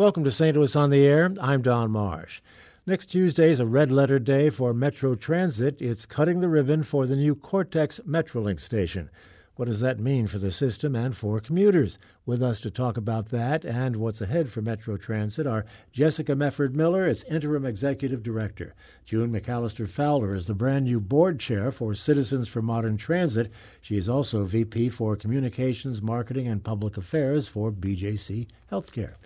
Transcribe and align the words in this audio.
Welcome 0.00 0.24
to 0.24 0.30
St. 0.30 0.56
Louis 0.56 0.74
on 0.76 0.88
the 0.88 1.04
Air. 1.04 1.30
I'm 1.42 1.60
Don 1.60 1.90
Marsh. 1.90 2.40
Next 2.86 3.10
Tuesday 3.10 3.50
is 3.50 3.60
a 3.60 3.66
red 3.66 3.92
letter 3.92 4.18
day 4.18 4.48
for 4.48 4.72
Metro 4.72 5.14
Transit. 5.14 5.76
It's 5.78 6.06
cutting 6.06 6.40
the 6.40 6.48
ribbon 6.48 6.84
for 6.84 7.04
the 7.04 7.16
new 7.16 7.34
Cortex 7.34 8.00
Metrolink 8.08 8.60
station. 8.60 9.10
What 9.56 9.66
does 9.66 9.80
that 9.80 10.00
mean 10.00 10.26
for 10.26 10.38
the 10.38 10.52
system 10.52 10.96
and 10.96 11.14
for 11.14 11.38
commuters? 11.38 11.98
With 12.24 12.42
us 12.42 12.62
to 12.62 12.70
talk 12.70 12.96
about 12.96 13.28
that 13.28 13.66
and 13.66 13.96
what's 13.96 14.22
ahead 14.22 14.48
for 14.48 14.62
Metro 14.62 14.96
Transit 14.96 15.46
are 15.46 15.66
Jessica 15.92 16.34
Mefford 16.34 16.72
Miller 16.72 17.04
as 17.04 17.22
Interim 17.24 17.66
Executive 17.66 18.22
Director. 18.22 18.72
June 19.04 19.30
McAllister 19.30 19.86
Fowler 19.86 20.34
is 20.34 20.46
the 20.46 20.54
brand 20.54 20.86
new 20.86 20.98
board 20.98 21.38
chair 21.38 21.70
for 21.70 21.92
Citizens 21.92 22.48
for 22.48 22.62
Modern 22.62 22.96
Transit. 22.96 23.52
She 23.82 23.98
is 23.98 24.08
also 24.08 24.46
VP 24.46 24.88
for 24.88 25.14
Communications, 25.14 26.00
Marketing, 26.00 26.48
and 26.48 26.64
Public 26.64 26.96
Affairs 26.96 27.46
for 27.46 27.70
BJC 27.70 28.46
Healthcare. 28.72 29.16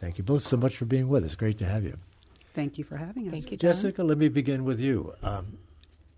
Thank 0.00 0.18
you 0.18 0.24
both 0.24 0.42
so 0.42 0.56
much 0.56 0.76
for 0.76 0.84
being 0.84 1.08
with 1.08 1.24
us. 1.24 1.34
Great 1.34 1.58
to 1.58 1.66
have 1.66 1.84
you. 1.84 1.96
Thank 2.54 2.78
you 2.78 2.84
for 2.84 2.96
having 2.96 3.26
us. 3.26 3.32
Thank 3.32 3.50
you, 3.50 3.56
John. 3.56 3.72
Jessica, 3.72 4.02
let 4.02 4.18
me 4.18 4.28
begin 4.28 4.64
with 4.64 4.80
you. 4.80 5.14
Um, 5.22 5.58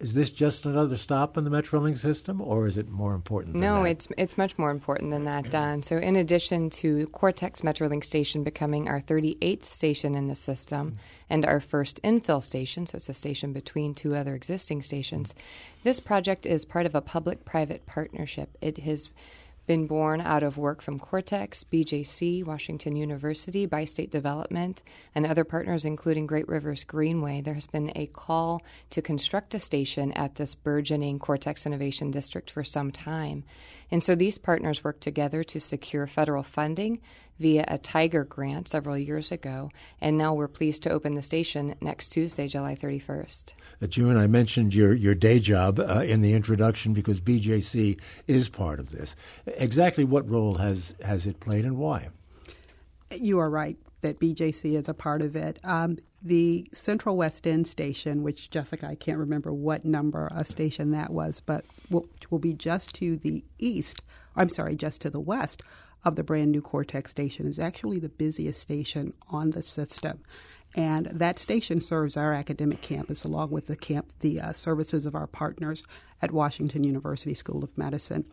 is 0.00 0.14
this 0.14 0.30
just 0.30 0.64
another 0.64 0.96
stop 0.96 1.36
in 1.36 1.42
the 1.42 1.50
Metrolink 1.50 1.98
system, 1.98 2.40
or 2.40 2.68
is 2.68 2.78
it 2.78 2.88
more 2.88 3.14
important 3.14 3.56
no, 3.56 3.82
that? 3.82 3.90
it's 3.90 4.08
it's 4.16 4.38
much 4.38 4.56
more 4.56 4.70
important 4.70 5.10
than 5.10 5.24
that, 5.24 5.50
Don. 5.50 5.82
So, 5.82 5.96
in 5.96 6.14
addition 6.14 6.70
to 6.70 7.08
Cortex 7.08 7.62
Metrolink 7.62 8.04
station 8.04 8.44
becoming 8.44 8.88
our 8.88 9.00
38th 9.00 9.64
station 9.64 10.14
in 10.14 10.28
the 10.28 10.36
system 10.36 10.90
mm-hmm. 10.90 10.98
and 11.30 11.44
our 11.44 11.58
first 11.58 12.00
infill 12.02 12.40
station, 12.40 12.86
so 12.86 12.94
it's 12.94 13.08
a 13.08 13.14
station 13.14 13.52
between 13.52 13.92
two 13.92 14.14
other 14.14 14.36
existing 14.36 14.82
stations, 14.82 15.34
this 15.82 15.98
project 15.98 16.46
is 16.46 16.64
part 16.64 16.86
of 16.86 16.94
a 16.94 17.00
public-private 17.00 17.84
partnership. 17.86 18.56
It 18.60 18.78
has 18.78 19.10
been 19.68 19.86
born 19.86 20.20
out 20.20 20.42
of 20.42 20.56
work 20.56 20.82
from 20.82 20.98
Cortex, 20.98 21.62
BJC, 21.62 22.42
Washington 22.42 22.96
University, 22.96 23.66
Bi 23.66 23.84
State 23.84 24.10
Development, 24.10 24.82
and 25.14 25.26
other 25.26 25.44
partners, 25.44 25.84
including 25.84 26.26
Great 26.26 26.48
Rivers 26.48 26.82
Greenway. 26.82 27.42
There 27.42 27.54
has 27.54 27.66
been 27.66 27.92
a 27.94 28.06
call 28.06 28.62
to 28.90 29.02
construct 29.02 29.54
a 29.54 29.60
station 29.60 30.10
at 30.12 30.34
this 30.36 30.54
burgeoning 30.56 31.18
Cortex 31.18 31.66
Innovation 31.66 32.10
District 32.10 32.50
for 32.50 32.64
some 32.64 32.90
time. 32.90 33.44
And 33.90 34.02
so 34.02 34.14
these 34.14 34.38
partners 34.38 34.84
worked 34.84 35.02
together 35.02 35.42
to 35.44 35.60
secure 35.60 36.06
federal 36.06 36.42
funding 36.42 37.00
via 37.38 37.64
a 37.68 37.78
Tiger 37.78 38.24
grant 38.24 38.68
several 38.68 38.98
years 38.98 39.30
ago, 39.30 39.70
and 40.00 40.18
now 40.18 40.34
we're 40.34 40.48
pleased 40.48 40.82
to 40.82 40.90
open 40.90 41.14
the 41.14 41.22
station 41.22 41.74
next 41.80 42.10
Tuesday, 42.10 42.48
July 42.48 42.74
31st. 42.74 43.52
Uh, 43.80 43.86
June, 43.86 44.16
I 44.16 44.26
mentioned 44.26 44.74
your, 44.74 44.92
your 44.92 45.14
day 45.14 45.38
job 45.38 45.78
uh, 45.78 46.02
in 46.04 46.20
the 46.20 46.34
introduction 46.34 46.92
because 46.92 47.20
BJC 47.20 47.98
is 48.26 48.48
part 48.48 48.80
of 48.80 48.90
this. 48.90 49.14
Exactly 49.46 50.04
what 50.04 50.28
role 50.28 50.56
has, 50.56 50.94
has 51.02 51.26
it 51.26 51.40
played 51.40 51.64
and 51.64 51.78
why? 51.78 52.08
You 53.10 53.38
are 53.38 53.48
right 53.48 53.76
that 54.00 54.20
BJC 54.20 54.76
is 54.76 54.88
a 54.88 54.94
part 54.94 55.22
of 55.22 55.34
it. 55.34 55.58
Um, 55.64 55.98
the 56.22 56.68
Central 56.72 57.16
West 57.16 57.46
End 57.46 57.66
station, 57.66 58.22
which 58.22 58.50
Jessica, 58.50 58.86
I 58.86 58.94
can't 58.94 59.18
remember 59.18 59.52
what 59.52 59.84
number 59.84 60.26
of 60.26 60.46
station 60.48 60.90
that 60.92 61.10
was, 61.10 61.40
but 61.40 61.64
which 61.90 62.30
will 62.30 62.38
be 62.38 62.52
just 62.52 62.94
to 62.96 63.16
the 63.16 63.44
east, 63.58 64.02
I'm 64.36 64.48
sorry, 64.48 64.76
just 64.76 65.00
to 65.02 65.10
the 65.10 65.20
west 65.20 65.62
of 66.04 66.16
the 66.16 66.22
brand 66.22 66.52
new 66.52 66.62
Cortex 66.62 67.10
station, 67.10 67.46
is 67.46 67.58
actually 67.58 67.98
the 67.98 68.08
busiest 68.08 68.60
station 68.60 69.12
on 69.30 69.50
the 69.50 69.62
system. 69.62 70.20
And 70.74 71.06
that 71.06 71.38
station 71.38 71.80
serves 71.80 72.16
our 72.16 72.32
academic 72.32 72.82
campus 72.82 73.24
along 73.24 73.50
with 73.50 73.66
the 73.66 73.76
camp, 73.76 74.12
the 74.20 74.40
uh, 74.40 74.52
services 74.52 75.06
of 75.06 75.14
our 75.14 75.26
partners 75.26 75.82
at 76.20 76.30
Washington 76.30 76.84
University 76.84 77.34
School 77.34 77.64
of 77.64 77.76
Medicine. 77.76 78.26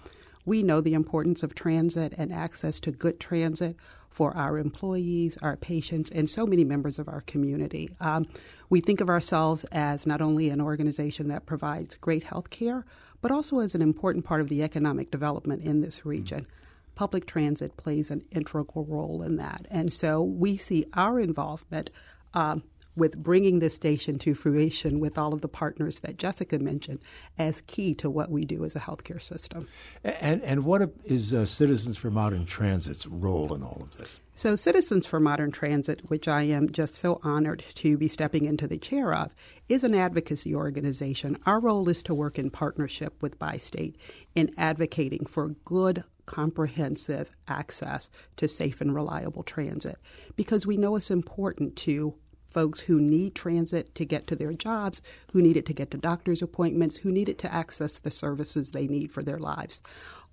We 0.46 0.62
know 0.62 0.80
the 0.80 0.94
importance 0.94 1.42
of 1.42 1.56
transit 1.56 2.14
and 2.18 2.32
access 2.32 2.80
to 2.82 2.92
good 2.92 3.20
transit 3.20 3.76
for 4.10 4.36
our 4.38 4.58
employees, 4.58 5.38
our 5.42 5.58
patients, 5.58 6.10
and 6.12 6.30
so 6.30 6.46
many 6.46 6.64
members 6.64 7.00
of 7.00 7.08
our 7.08 7.22
community. 7.22 7.90
Um, 8.00 8.28
we 8.70 8.80
think 8.80 9.02
of 9.02 9.10
ourselves 9.10 9.66
as 9.72 10.06
not 10.06 10.22
only 10.22 10.50
an 10.50 10.62
organization 10.62 11.28
that 11.30 11.46
provides 11.46 11.96
great 11.96 12.24
health 12.24 12.50
care, 12.50 12.86
but 13.26 13.32
also 13.32 13.58
as 13.58 13.74
an 13.74 13.82
important 13.82 14.24
part 14.24 14.40
of 14.40 14.50
the 14.50 14.62
economic 14.62 15.10
development 15.10 15.64
in 15.64 15.82
this 15.82 16.06
region. 16.06 16.46
Public 16.94 17.26
transit 17.26 17.76
plays 17.76 18.12
an 18.12 18.24
integral 18.30 18.86
role 18.88 19.24
in 19.24 19.38
that. 19.38 19.66
And 19.72 19.92
so 19.92 20.22
we 20.22 20.58
see 20.58 20.86
our 20.94 21.20
involvement 21.20 21.90
um, 22.36 22.62
with 22.96 23.18
bringing 23.18 23.60
this 23.60 23.76
station 23.76 24.18
to 24.20 24.34
fruition 24.34 25.00
with 25.00 25.18
all 25.18 25.34
of 25.34 25.42
the 25.42 25.48
partners 25.48 26.00
that 26.00 26.18
Jessica 26.18 26.60
mentioned 26.60 27.00
as 27.38 27.62
key 27.68 27.94
to 27.96 28.10
what 28.10 28.32
we 28.32 28.46
do 28.46 28.64
as 28.64 28.76
a 28.76 28.80
healthcare 28.80 29.22
system. 29.22 29.68
And, 30.04 30.42
and 30.44 30.66
what 30.66 30.94
is 31.04 31.34
uh, 31.34 31.46
Citizens 31.46 31.98
for 31.98 32.10
Modern 32.10 32.46
Transit's 32.46 33.06
role 33.06 33.54
in 33.54 33.64
all 33.64 33.82
of 33.82 33.98
this? 33.98 34.20
So, 34.38 34.56
Citizens 34.56 35.06
for 35.06 35.22
Modern 35.22 35.52
Transit, 35.52 36.10
which 36.10 36.28
I 36.28 36.44
am 36.44 36.70
just 36.70 36.96
so 36.96 37.22
honored 37.24 37.64
to 37.76 37.98
be 37.98 38.10
stepping 38.10 38.46
into 38.46 38.68
the 38.68 38.78
chair 38.78 39.14
of, 39.14 39.34
is 39.70 39.84
an 39.86 39.96
advocacy 39.96 40.54
organization. 40.54 41.38
Our 41.46 41.62
role 41.62 41.88
is 41.88 42.04
to 42.04 42.14
work 42.14 42.38
in 42.38 42.50
partnership 42.50 43.22
with 43.22 43.40
Bi 43.40 43.58
State 43.58 43.98
in 44.36 44.52
advocating 44.58 45.26
for 45.26 45.50
good, 45.64 46.04
comprehensive 46.26 47.32
access 47.48 48.10
to 48.38 48.48
safe 48.48 48.82
and 48.82 48.94
reliable 48.94 49.44
transit 49.44 49.98
because 50.36 50.66
we 50.66 50.78
know 50.78 50.96
it's 50.96 51.12
important 51.12 51.76
to 51.78 52.16
folks 52.56 52.80
who 52.80 53.02
need 53.02 53.36
transit 53.36 53.94
to 53.96 54.06
get 54.06 54.28
to 54.28 54.36
their 54.36 54.54
jobs, 54.54 55.02
who 55.34 55.42
need 55.42 55.58
it 55.58 55.66
to 55.66 55.74
get 55.74 55.92
to 55.92 55.98
doctor's 55.98 56.42
appointments, 56.42 56.96
who 56.96 57.12
need 57.12 57.28
it 57.28 57.38
to 57.38 57.54
access 57.54 58.00
the 58.00 58.10
services 58.10 58.72
they 58.72 58.88
need 58.88 59.12
for 59.12 59.22
their 59.22 59.38
lives. 59.38 59.82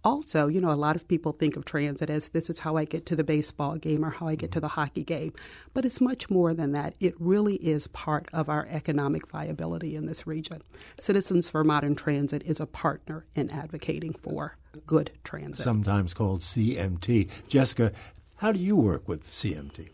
Also, 0.04 0.46
you 0.46 0.60
know, 0.60 0.70
a 0.70 0.74
lot 0.74 0.94
of 0.94 1.08
people 1.08 1.32
think 1.32 1.56
of 1.56 1.64
transit 1.64 2.10
as 2.10 2.28
this 2.28 2.48
is 2.48 2.60
how 2.60 2.76
I 2.76 2.84
get 2.84 3.06
to 3.06 3.16
the 3.16 3.24
baseball 3.24 3.74
game 3.74 4.04
or 4.04 4.10
how 4.10 4.28
I 4.28 4.36
get 4.36 4.52
to 4.52 4.60
the 4.60 4.68
hockey 4.68 5.02
game. 5.02 5.32
But 5.74 5.84
it's 5.84 6.00
much 6.00 6.30
more 6.30 6.54
than 6.54 6.70
that. 6.72 6.94
It 7.00 7.16
really 7.18 7.56
is 7.56 7.88
part 7.88 8.28
of 8.32 8.48
our 8.48 8.68
economic 8.70 9.26
viability 9.26 9.96
in 9.96 10.06
this 10.06 10.24
region. 10.24 10.62
Citizens 11.00 11.50
for 11.50 11.64
Modern 11.64 11.96
Transit 11.96 12.44
is 12.44 12.60
a 12.60 12.66
partner 12.66 13.26
in 13.34 13.50
advocating 13.50 14.12
for 14.12 14.56
good 14.86 15.10
transit. 15.24 15.64
Sometimes 15.64 16.14
called 16.14 16.42
CMT. 16.42 17.28
Jessica, 17.48 17.90
how 18.36 18.52
do 18.52 18.60
you 18.60 18.76
work 18.76 19.08
with 19.08 19.28
CMT? 19.28 19.88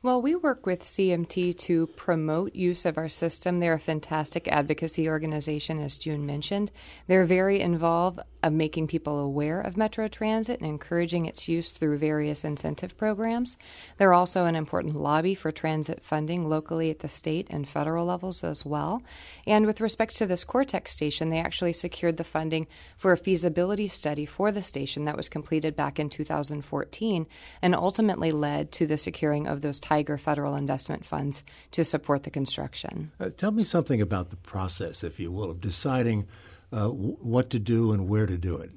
Well, 0.00 0.22
we 0.22 0.36
work 0.36 0.64
with 0.64 0.84
CMT 0.84 1.58
to 1.58 1.88
promote 1.88 2.54
use 2.54 2.86
of 2.86 2.98
our 2.98 3.08
system. 3.08 3.58
They're 3.58 3.72
a 3.72 3.80
fantastic 3.80 4.46
advocacy 4.46 5.08
organization, 5.08 5.80
as 5.80 5.98
June 5.98 6.24
mentioned. 6.24 6.70
They're 7.08 7.24
very 7.24 7.60
involved 7.60 8.20
of 8.42 8.52
making 8.52 8.86
people 8.86 9.18
aware 9.18 9.60
of 9.60 9.76
Metro 9.76 10.06
Transit 10.06 10.60
and 10.60 10.68
encouraging 10.68 11.26
its 11.26 11.48
use 11.48 11.72
through 11.72 11.98
various 11.98 12.44
incentive 12.44 12.96
programs. 12.96 13.56
They're 13.96 14.14
also 14.14 14.44
an 14.44 14.54
important 14.54 14.94
lobby 14.94 15.34
for 15.34 15.50
transit 15.50 16.02
funding 16.02 16.48
locally 16.48 16.90
at 16.90 17.00
the 17.00 17.08
state 17.08 17.48
and 17.50 17.68
federal 17.68 18.06
levels 18.06 18.44
as 18.44 18.64
well. 18.64 19.02
And 19.46 19.66
with 19.66 19.80
respect 19.80 20.16
to 20.18 20.26
this 20.26 20.44
Cortex 20.44 20.92
station, 20.92 21.30
they 21.30 21.40
actually 21.40 21.72
secured 21.72 22.16
the 22.16 22.24
funding 22.24 22.68
for 22.96 23.12
a 23.12 23.16
feasibility 23.16 23.88
study 23.88 24.26
for 24.26 24.52
the 24.52 24.62
station 24.62 25.06
that 25.06 25.16
was 25.16 25.28
completed 25.28 25.74
back 25.74 25.98
in 25.98 26.08
2014 26.08 27.26
and 27.62 27.74
ultimately 27.74 28.30
led 28.30 28.70
to 28.72 28.86
the 28.86 28.98
securing 28.98 29.48
of 29.48 29.62
those 29.62 29.80
Tiger 29.88 30.18
federal 30.18 30.54
investment 30.54 31.06
funds 31.06 31.42
to 31.70 31.82
support 31.82 32.24
the 32.24 32.30
construction. 32.30 33.10
Uh, 33.18 33.30
tell 33.34 33.50
me 33.50 33.64
something 33.64 34.02
about 34.02 34.28
the 34.28 34.36
process, 34.36 35.02
if 35.02 35.18
you 35.18 35.32
will, 35.32 35.50
of 35.50 35.62
deciding 35.62 36.26
uh, 36.70 36.88
w- 36.88 37.16
what 37.22 37.48
to 37.48 37.58
do 37.58 37.92
and 37.92 38.06
where 38.06 38.26
to 38.26 38.36
do 38.36 38.56
it. 38.58 38.70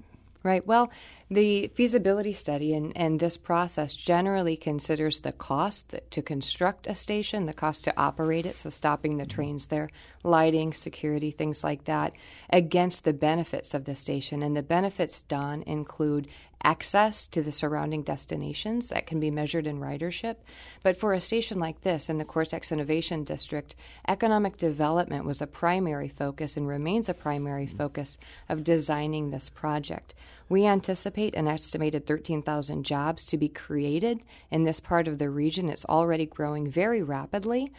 Right. 0.44 0.66
Well, 0.66 0.90
the 1.30 1.68
feasibility 1.76 2.34
study 2.34 2.74
and, 2.74 2.96
and 2.96 3.20
this 3.20 3.38
process 3.38 3.94
generally 3.94 4.56
considers 4.56 5.20
the 5.20 5.34
cost 5.34 5.94
to 6.10 6.22
construct 6.22 6.88
a 6.88 6.96
station, 6.96 7.46
the 7.46 7.54
cost 7.54 7.84
to 7.84 7.94
operate 7.96 8.46
it, 8.46 8.56
so 8.56 8.70
stopping 8.70 9.18
the 9.18 9.26
trains 9.26 9.68
there, 9.68 9.90
lighting, 10.24 10.72
security, 10.72 11.32
things 11.32 11.62
like 11.62 11.84
that, 11.86 12.14
against 12.50 13.04
the 13.04 13.14
benefits 13.14 13.74
of 13.74 13.84
the 13.84 13.96
station. 13.96 14.42
And 14.42 14.56
the 14.56 14.64
benefits 14.64 15.24
Don 15.24 15.62
include 15.64 16.28
access 16.64 17.28
to 17.28 17.42
the 17.42 17.52
surrounding 17.52 18.04
destinations 18.04 18.90
that 18.90 19.06
can 19.08 19.20
be 19.20 19.32
measured 19.32 19.68
in 19.68 19.80
ridership. 19.80 20.38
But 20.84 20.98
for 20.98 21.14
a 21.14 21.22
station 21.22 21.60
like 21.60 21.82
this 21.82 22.10
in 22.10 22.18
the 22.18 22.26
Cortex 22.26 22.72
Innovation 22.72 23.24
District, 23.24 23.76
economic 24.08 24.58
development 24.58 25.26
was 25.26 25.42
a 25.42 25.48
primary 25.48 26.10
focus 26.10 26.58
and 26.58 26.68
remains 26.68 27.10
a 27.10 27.14
primary 27.14 27.68
mm. 27.68 27.78
focus 27.78 28.18
of 28.50 28.64
designing 28.64 29.32
this 29.32 29.50
project. 29.50 30.14
We 30.50 30.66
anticipate 30.66 31.36
an 31.36 31.48
estimated 31.48 32.06
13,000 32.06 32.84
jobs 32.84 33.26
to 33.28 33.38
be 33.38 33.48
created 33.48 34.20
in 34.50 34.66
this 34.66 34.82
part 34.82 35.08
of 35.08 35.18
the 35.18 35.30
region. 35.30 35.70
It's 35.70 35.86
already 35.86 36.26
growing 36.26 36.70
very 36.70 37.02
rapidly. 37.02 37.72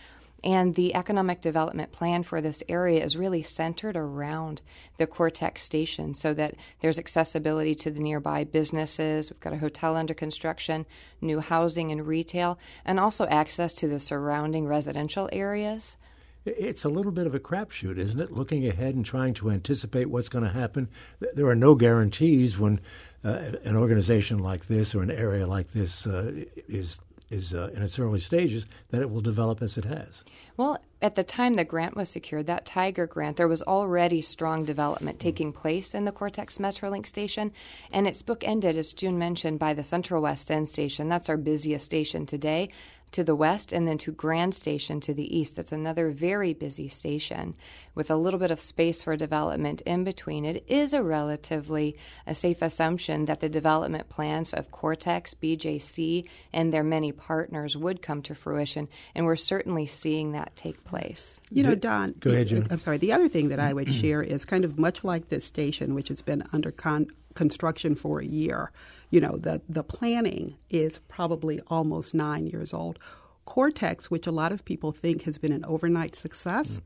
And 0.45 0.75
the 0.75 0.95
economic 0.95 1.41
development 1.41 1.93
plan 1.93 2.25
for 2.25 2.41
this 2.41 2.65
area 2.69 3.05
is 3.05 3.17
really 3.17 3.43
centered 3.43 3.97
around 3.97 4.61
the 4.99 5.07
Cortex 5.07 5.63
station 5.63 6.15
so 6.15 6.35
that 6.35 6.57
there's 6.81 6.99
accessibility 6.99 7.75
to 7.77 7.91
the 7.91 8.01
nearby 8.01 8.43
businesses. 8.45 9.31
We've 9.31 9.41
got 9.41 9.53
a 9.53 9.59
hotel 9.59 9.97
under 9.97 10.15
construction, 10.15 10.85
new 11.21 11.39
housing 11.39 11.93
and 11.93 12.07
retail, 12.07 12.59
and 12.85 12.99
also 12.99 13.27
access 13.27 13.73
to 13.75 13.89
the 13.89 14.01
surrounding 14.01 14.67
residential 14.67 15.29
areas. 15.33 15.97
It's 16.45 16.83
a 16.83 16.89
little 16.89 17.13
bit 17.13 17.29
of 17.29 17.37
a 17.37 17.41
crapshoot, 17.41 17.99
isn't 17.99 18.19
it? 18.19 18.33
Looking 18.33 18.67
ahead 18.67 18.97
and 18.97 19.07
trying 19.07 19.35
to 19.35 19.51
anticipate 19.51 20.11
what's 20.11 20.29
going 20.29 20.45
to 20.45 20.51
happen. 20.51 20.89
There 21.35 21.47
are 21.47 21.55
no 21.55 21.77
guarantees 21.77 22.59
when 22.59 22.81
uh, 23.25 23.53
an 23.63 23.77
organization 23.77 24.41
like 24.41 24.67
this 24.67 24.93
or 24.93 25.03
an 25.03 25.11
area 25.13 25.47
like 25.47 25.73
this 25.73 26.05
uh, 26.05 26.33
is 26.69 26.99
is 27.33 27.55
uh, 27.55 27.71
in 27.75 27.83
its 27.83 27.99
early 27.99 28.21
stages, 28.21 28.67
that 28.91 29.01
it 29.01 29.11
will 29.11 29.21
develop 29.21 29.63
as 29.63 29.79
it 29.79 29.85
has. 29.85 30.23
Well, 30.57 30.79
at 31.01 31.15
the 31.15 31.25
time 31.25 31.55
the 31.55 31.65
grant 31.65 31.97
was 31.97 32.11
secured, 32.11 32.47
that 32.47 32.67
Tiger 32.67 33.07
grant, 33.07 33.37
there 33.37 33.49
was 33.49 33.63
already 33.63 34.21
strong 34.21 34.65
development 34.65 35.19
taking 35.19 35.53
place 35.53 35.95
in 35.95 36.05
the 36.05 36.13
Cortex 36.13 36.59
Metrolink 36.59 37.07
station, 37.07 37.53
and 37.91 38.07
its 38.07 38.23
bookended, 38.23 38.77
as 38.77 38.93
June 38.93 39.19
mentioned, 39.19 39.59
by 39.59 39.75
the 39.75 39.83
Central 39.83 40.23
West 40.23 40.51
End 40.51 40.69
station. 40.69 41.09
That's 41.09 41.29
our 41.29 41.37
busiest 41.37 41.87
station 41.87 42.27
today 42.27 42.71
to 43.13 43.25
the 43.25 43.35
west 43.35 43.73
and 43.73 43.87
then 43.87 43.99
to 43.99 44.13
Grand 44.13 44.55
Station 44.55 45.01
to 45.01 45.15
the 45.15 45.37
east. 45.37 45.57
That's 45.57 45.73
another 45.73 46.11
very 46.11 46.55
busy 46.55 46.89
station 46.89 47.55
with 47.95 48.11
a 48.11 48.17
little 48.17 48.41
bit 48.41 48.51
of 48.51 48.61
space 48.61 49.03
for 49.03 49.17
development 49.17 49.83
in 49.83 50.05
between. 50.05 50.45
It 50.45 50.65
is 50.67 50.95
a 50.95 51.03
relatively 51.03 51.97
a 52.27 52.35
safe 52.35 52.63
assumption 52.63 53.27
that 53.27 53.41
the 53.41 53.49
development 53.49 54.09
plans 54.09 54.53
of 54.53 54.71
Cortex, 54.71 55.35
BJC, 55.35 56.27
and 56.53 56.73
their 56.73 56.83
many 56.83 57.13
partners 57.13 57.77
would 57.77 58.03
come 58.03 58.23
to 58.23 58.35
fruition, 58.35 58.89
and 59.15 59.27
we're 59.27 59.37
certainly 59.37 59.87
seeing 59.87 60.33
that 60.33 60.57
take 60.57 60.83
place. 60.85 61.41
You 61.51 61.63
know, 61.63 61.75
Don, 61.75 62.15
Go 62.21 62.31
ahead, 62.31 62.49
June. 62.49 62.67
I'm 62.71 62.79
sorry. 62.79 62.99
The 62.99 63.13
other 63.13 63.29
thing 63.29 63.51
that 63.51 63.61
I 63.61 63.73
would 63.73 63.93
share 63.93 64.23
is 64.23 64.45
kind 64.45 64.65
of 64.65 64.79
much 64.79 65.05
like 65.05 65.29
this 65.29 65.45
station, 65.45 65.95
which 65.95 66.09
has 66.09 66.23
been 66.23 66.45
under 66.53 66.71
con- 66.71 67.09
construction 67.35 67.95
for 67.95 68.21
a 68.21 68.27
year 68.27 68.71
you 69.13 69.21
know, 69.21 69.37
the, 69.37 69.61
the 69.69 69.85
planning 69.85 70.57
is 70.71 70.99
probably 71.07 71.61
almost 71.69 72.15
nine 72.15 72.47
years 72.47 72.73
old. 72.73 72.99
Cortex, 73.45 74.11
which 74.11 74.27
a 74.27 74.33
lot 74.33 74.53
of 74.53 74.65
people 74.65 74.91
think 74.91 75.25
has 75.25 75.37
been 75.37 75.53
an 75.53 75.67
overnight 75.67 76.17
success, 76.17 76.73
mm. 76.73 76.81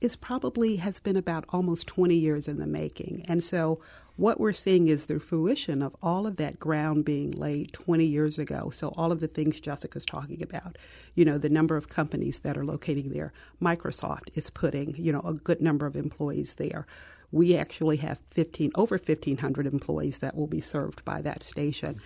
is 0.00 0.16
probably 0.16 0.76
has 0.76 0.98
been 0.98 1.16
about 1.16 1.44
almost 1.50 1.86
20 1.86 2.14
years 2.14 2.48
in 2.48 2.58
the 2.58 2.66
making. 2.66 3.22
And 3.28 3.44
so 3.44 3.82
what 4.16 4.40
we're 4.40 4.54
seeing 4.54 4.88
is 4.88 5.06
the 5.06 5.20
fruition 5.20 5.82
of 5.82 5.94
all 6.02 6.26
of 6.26 6.36
that 6.36 6.58
ground 6.58 7.04
being 7.04 7.32
laid 7.32 7.74
20 7.74 8.02
years 8.02 8.38
ago. 8.38 8.70
So 8.70 8.88
all 8.96 9.12
of 9.12 9.20
the 9.20 9.28
things 9.28 9.60
Jessica's 9.60 10.06
talking 10.06 10.42
about, 10.42 10.78
you 11.16 11.24
know, 11.26 11.36
the 11.36 11.50
number 11.50 11.76
of 11.76 11.90
companies 11.90 12.38
that 12.38 12.56
are 12.56 12.64
locating 12.64 13.10
there. 13.10 13.34
Microsoft 13.60 14.30
is 14.34 14.48
putting, 14.48 14.96
you 14.96 15.12
know, 15.12 15.20
a 15.20 15.34
good 15.34 15.60
number 15.60 15.84
of 15.84 15.96
employees 15.96 16.54
there 16.54 16.86
we 17.30 17.56
actually 17.56 17.96
have 17.98 18.18
15 18.30 18.72
over 18.74 18.96
1500 18.96 19.66
employees 19.66 20.18
that 20.18 20.36
will 20.36 20.46
be 20.46 20.60
served 20.60 21.04
by 21.04 21.20
that 21.22 21.42
station. 21.42 21.98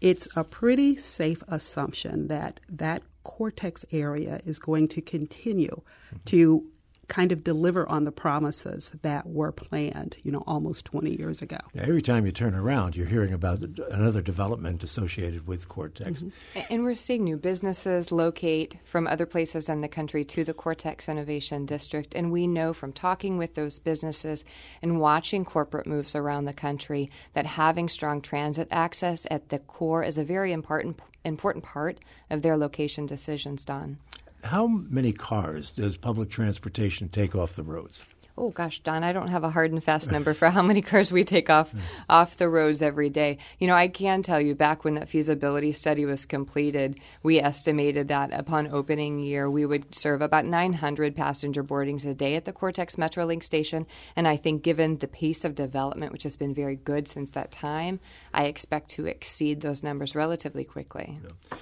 It's 0.00 0.28
a 0.36 0.44
pretty 0.44 0.96
safe 0.96 1.42
assumption 1.48 2.28
that 2.28 2.60
that 2.68 3.02
cortex 3.22 3.84
area 3.92 4.40
is 4.46 4.58
going 4.58 4.88
to 4.88 5.02
continue 5.02 5.82
to 6.26 6.70
kind 7.10 7.32
of 7.32 7.42
deliver 7.42 7.86
on 7.88 8.04
the 8.04 8.12
promises 8.12 8.90
that 9.02 9.26
were 9.26 9.50
planned, 9.50 10.16
you 10.22 10.30
know, 10.30 10.44
almost 10.46 10.84
20 10.84 11.10
years 11.10 11.42
ago. 11.42 11.58
Yeah, 11.74 11.82
every 11.82 12.02
time 12.02 12.24
you 12.24 12.30
turn 12.30 12.54
around, 12.54 12.94
you're 12.94 13.06
hearing 13.06 13.32
about 13.32 13.60
another 13.90 14.22
development 14.22 14.84
associated 14.84 15.46
with 15.46 15.68
Cortex. 15.68 16.22
Mm-hmm. 16.22 16.60
And 16.70 16.84
we're 16.84 16.94
seeing 16.94 17.24
new 17.24 17.36
businesses 17.36 18.12
locate 18.12 18.76
from 18.84 19.08
other 19.08 19.26
places 19.26 19.68
in 19.68 19.80
the 19.80 19.88
country 19.88 20.24
to 20.26 20.44
the 20.44 20.54
Cortex 20.54 21.08
Innovation 21.08 21.66
District. 21.66 22.14
And 22.14 22.30
we 22.30 22.46
know 22.46 22.72
from 22.72 22.92
talking 22.92 23.36
with 23.36 23.54
those 23.54 23.80
businesses 23.80 24.44
and 24.80 25.00
watching 25.00 25.44
corporate 25.44 25.88
moves 25.88 26.14
around 26.14 26.44
the 26.44 26.52
country 26.52 27.10
that 27.34 27.44
having 27.44 27.88
strong 27.88 28.22
transit 28.22 28.68
access 28.70 29.26
at 29.32 29.48
the 29.48 29.58
core 29.58 30.04
is 30.04 30.16
a 30.16 30.24
very 30.24 30.52
important 30.52 31.00
important 31.22 31.62
part 31.62 31.98
of 32.30 32.40
their 32.40 32.56
location 32.56 33.04
decisions, 33.04 33.64
Don. 33.64 33.98
How 34.44 34.66
many 34.66 35.12
cars 35.12 35.70
does 35.70 35.96
public 35.96 36.30
transportation 36.30 37.08
take 37.08 37.34
off 37.34 37.56
the 37.56 37.62
roads? 37.62 38.04
Oh 38.38 38.48
gosh, 38.48 38.80
Don, 38.80 39.04
I 39.04 39.12
don't 39.12 39.28
have 39.28 39.44
a 39.44 39.50
hard 39.50 39.70
and 39.70 39.84
fast 39.84 40.10
number 40.10 40.32
for 40.32 40.48
how 40.48 40.62
many 40.62 40.80
cars 40.90 41.12
we 41.12 41.24
take 41.24 41.50
off 41.50 41.74
off 42.08 42.38
the 42.38 42.48
roads 42.48 42.80
every 42.80 43.10
day. 43.10 43.36
You 43.58 43.66
know, 43.66 43.74
I 43.74 43.88
can 43.88 44.22
tell 44.22 44.40
you 44.40 44.54
back 44.54 44.82
when 44.82 44.94
that 44.94 45.10
feasibility 45.10 45.72
study 45.72 46.06
was 46.06 46.24
completed, 46.24 46.98
we 47.22 47.38
estimated 47.38 48.08
that 48.08 48.32
upon 48.32 48.68
opening 48.68 49.18
year 49.18 49.50
we 49.50 49.66
would 49.66 49.94
serve 49.94 50.22
about 50.22 50.46
900 50.46 51.14
passenger 51.14 51.62
boardings 51.62 52.06
a 52.06 52.14
day 52.14 52.34
at 52.34 52.46
the 52.46 52.52
Cortex 52.52 52.96
Metrolink 52.96 53.42
station, 53.42 53.86
and 54.16 54.26
I 54.26 54.38
think 54.38 54.62
given 54.62 54.96
the 54.96 55.08
pace 55.08 55.44
of 55.44 55.54
development 55.54 56.12
which 56.12 56.22
has 56.22 56.36
been 56.36 56.54
very 56.54 56.76
good 56.76 57.08
since 57.08 57.32
that 57.32 57.52
time, 57.52 58.00
I 58.32 58.44
expect 58.44 58.88
to 58.92 59.04
exceed 59.04 59.60
those 59.60 59.82
numbers 59.82 60.14
relatively 60.14 60.64
quickly. 60.64 61.20
Yeah 61.22 61.58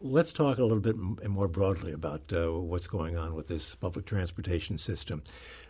let's 0.00 0.32
talk 0.32 0.58
a 0.58 0.62
little 0.62 0.80
bit 0.80 0.96
more 1.28 1.48
broadly 1.48 1.92
about 1.92 2.22
uh, 2.32 2.52
what's 2.52 2.86
going 2.86 3.16
on 3.16 3.34
with 3.34 3.48
this 3.48 3.74
public 3.74 4.06
transportation 4.06 4.78
system. 4.78 5.22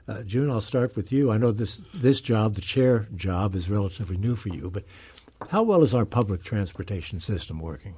Uh, 0.06 0.22
June, 0.22 0.50
I'll 0.50 0.60
start 0.60 0.96
with 0.96 1.12
you. 1.12 1.30
I 1.30 1.38
know 1.38 1.52
this 1.52 1.80
this 1.94 2.20
job, 2.20 2.54
the 2.54 2.60
chair 2.60 3.06
job, 3.14 3.54
is 3.54 3.70
relatively 3.70 4.16
new 4.16 4.36
for 4.36 4.48
you, 4.48 4.70
but 4.70 4.84
how 5.50 5.62
well 5.62 5.82
is 5.82 5.94
our 5.94 6.04
public 6.04 6.42
transportation 6.42 7.20
system 7.20 7.60
working? 7.60 7.94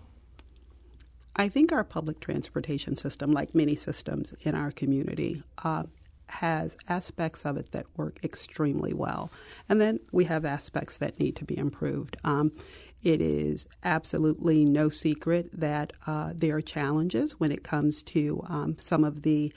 I 1.37 1.49
think 1.49 1.73
our 1.73 1.85
public 1.85 2.21
transportation 2.21 2.97
system, 2.97 3.33
like 3.33 3.55
many 3.55 3.75
systems 3.75 4.35
in 4.43 4.55
our 4.55 4.71
community, 4.71 5.43
uh, 5.65 5.85
has 6.29 6.77
aspects 6.89 7.45
of 7.45 7.57
it 7.57 7.73
that 7.73 7.87
work 7.97 8.19
extremely 8.23 8.93
well. 8.93 9.31
And 9.69 9.81
then 9.81 10.01
we 10.13 10.25
have 10.25 10.45
aspects 10.45 10.97
that 10.99 11.19
need 11.19 11.37
to 11.37 11.45
be 11.45 11.57
improved. 11.57 12.17
Um, 12.25 12.53
it 13.03 13.21
is 13.21 13.67
absolutely 13.83 14.65
no 14.65 14.89
secret 14.89 15.49
that 15.53 15.93
uh, 16.07 16.33
there 16.35 16.57
are 16.57 16.61
challenges 16.63 17.33
when 17.33 17.51
it 17.51 17.65
comes 17.65 18.03
to 18.03 18.45
um, 18.49 18.77
some 18.79 19.05
of 19.05 19.23
the 19.23 19.53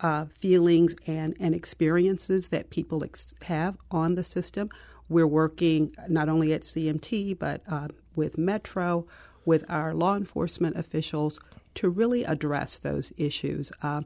uh, 0.00 0.24
feelings 0.34 0.94
and, 1.06 1.36
and 1.38 1.54
experiences 1.54 2.48
that 2.48 2.70
people 2.70 3.04
ex- 3.04 3.34
have 3.42 3.76
on 3.90 4.14
the 4.14 4.24
system. 4.24 4.70
We're 5.08 5.26
working 5.26 5.94
not 6.08 6.28
only 6.28 6.52
at 6.52 6.62
CMT, 6.62 7.38
but 7.38 7.62
uh, 7.68 7.88
with 8.16 8.38
Metro, 8.38 9.06
with 9.44 9.64
our 9.68 9.94
law 9.94 10.16
enforcement 10.16 10.76
officials 10.76 11.38
to 11.76 11.88
really 11.88 12.24
address 12.24 12.78
those 12.78 13.12
issues. 13.16 13.70
Uh, 13.82 14.02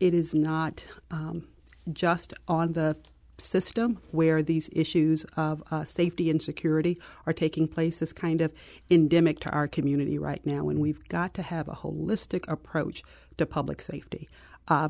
it 0.00 0.14
is 0.14 0.34
not 0.34 0.84
um, 1.10 1.46
just 1.92 2.34
on 2.48 2.72
the 2.72 2.96
system 3.38 3.98
where 4.10 4.42
these 4.42 4.68
issues 4.72 5.24
of 5.36 5.62
uh, 5.70 5.84
safety 5.84 6.30
and 6.30 6.40
security 6.40 6.98
are 7.26 7.32
taking 7.32 7.68
place 7.68 8.02
is 8.02 8.12
kind 8.12 8.40
of 8.40 8.52
endemic 8.90 9.40
to 9.40 9.50
our 9.50 9.68
community 9.68 10.18
right 10.18 10.44
now, 10.44 10.68
and 10.68 10.78
we've 10.78 11.06
got 11.08 11.34
to 11.34 11.42
have 11.42 11.68
a 11.68 11.74
holistic 11.74 12.44
approach 12.48 13.02
to 13.38 13.46
public 13.46 13.80
safety. 13.80 14.28
Uh, 14.68 14.88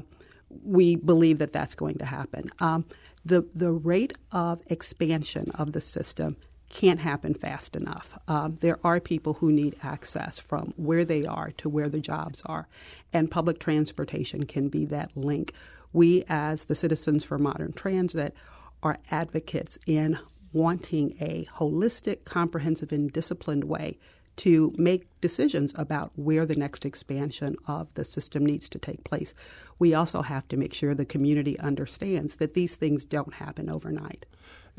we 0.64 0.96
believe 0.96 1.38
that 1.38 1.52
that's 1.52 1.74
going 1.74 1.98
to 1.98 2.04
happen. 2.04 2.50
Um, 2.60 2.84
the 3.24 3.44
the 3.54 3.72
rate 3.72 4.14
of 4.30 4.62
expansion 4.68 5.50
of 5.54 5.72
the 5.72 5.80
system 5.80 6.36
can't 6.68 7.00
happen 7.00 7.34
fast 7.34 7.76
enough. 7.76 8.18
Um, 8.28 8.58
there 8.60 8.78
are 8.84 9.00
people 9.00 9.34
who 9.34 9.52
need 9.52 9.76
access 9.82 10.38
from 10.38 10.74
where 10.76 11.04
they 11.04 11.24
are 11.24 11.50
to 11.58 11.68
where 11.68 11.88
the 11.88 12.00
jobs 12.00 12.42
are, 12.46 12.68
and 13.12 13.30
public 13.30 13.58
transportation 13.58 14.46
can 14.46 14.68
be 14.68 14.84
that 14.86 15.16
link 15.16 15.52
we, 15.96 16.22
as 16.28 16.64
the 16.64 16.74
Citizens 16.74 17.24
for 17.24 17.38
Modern 17.38 17.72
Transit, 17.72 18.34
are 18.82 18.98
advocates 19.10 19.78
in 19.86 20.18
wanting 20.52 21.16
a 21.20 21.48
holistic, 21.54 22.24
comprehensive, 22.24 22.92
and 22.92 23.10
disciplined 23.10 23.64
way 23.64 23.98
to 24.36 24.74
make 24.76 25.08
decisions 25.22 25.72
about 25.76 26.12
where 26.14 26.44
the 26.44 26.54
next 26.54 26.84
expansion 26.84 27.56
of 27.66 27.88
the 27.94 28.04
system 28.04 28.44
needs 28.44 28.68
to 28.68 28.78
take 28.78 29.04
place. 29.04 29.32
We 29.78 29.94
also 29.94 30.20
have 30.20 30.46
to 30.48 30.58
make 30.58 30.74
sure 30.74 30.94
the 30.94 31.06
community 31.06 31.58
understands 31.58 32.34
that 32.34 32.52
these 32.52 32.74
things 32.74 33.06
don't 33.06 33.32
happen 33.32 33.70
overnight. 33.70 34.26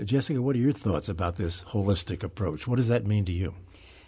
Jessica, 0.03 0.39
what 0.39 0.55
are 0.55 0.59
your 0.59 0.71
thoughts 0.71 1.09
about 1.09 1.37
this 1.37 1.61
holistic 1.69 2.21
approach? 2.21 2.67
What 2.67 2.75
does 2.75 2.89
that 2.89 3.07
mean 3.07 3.25
to 3.25 3.31
you? 3.31 3.55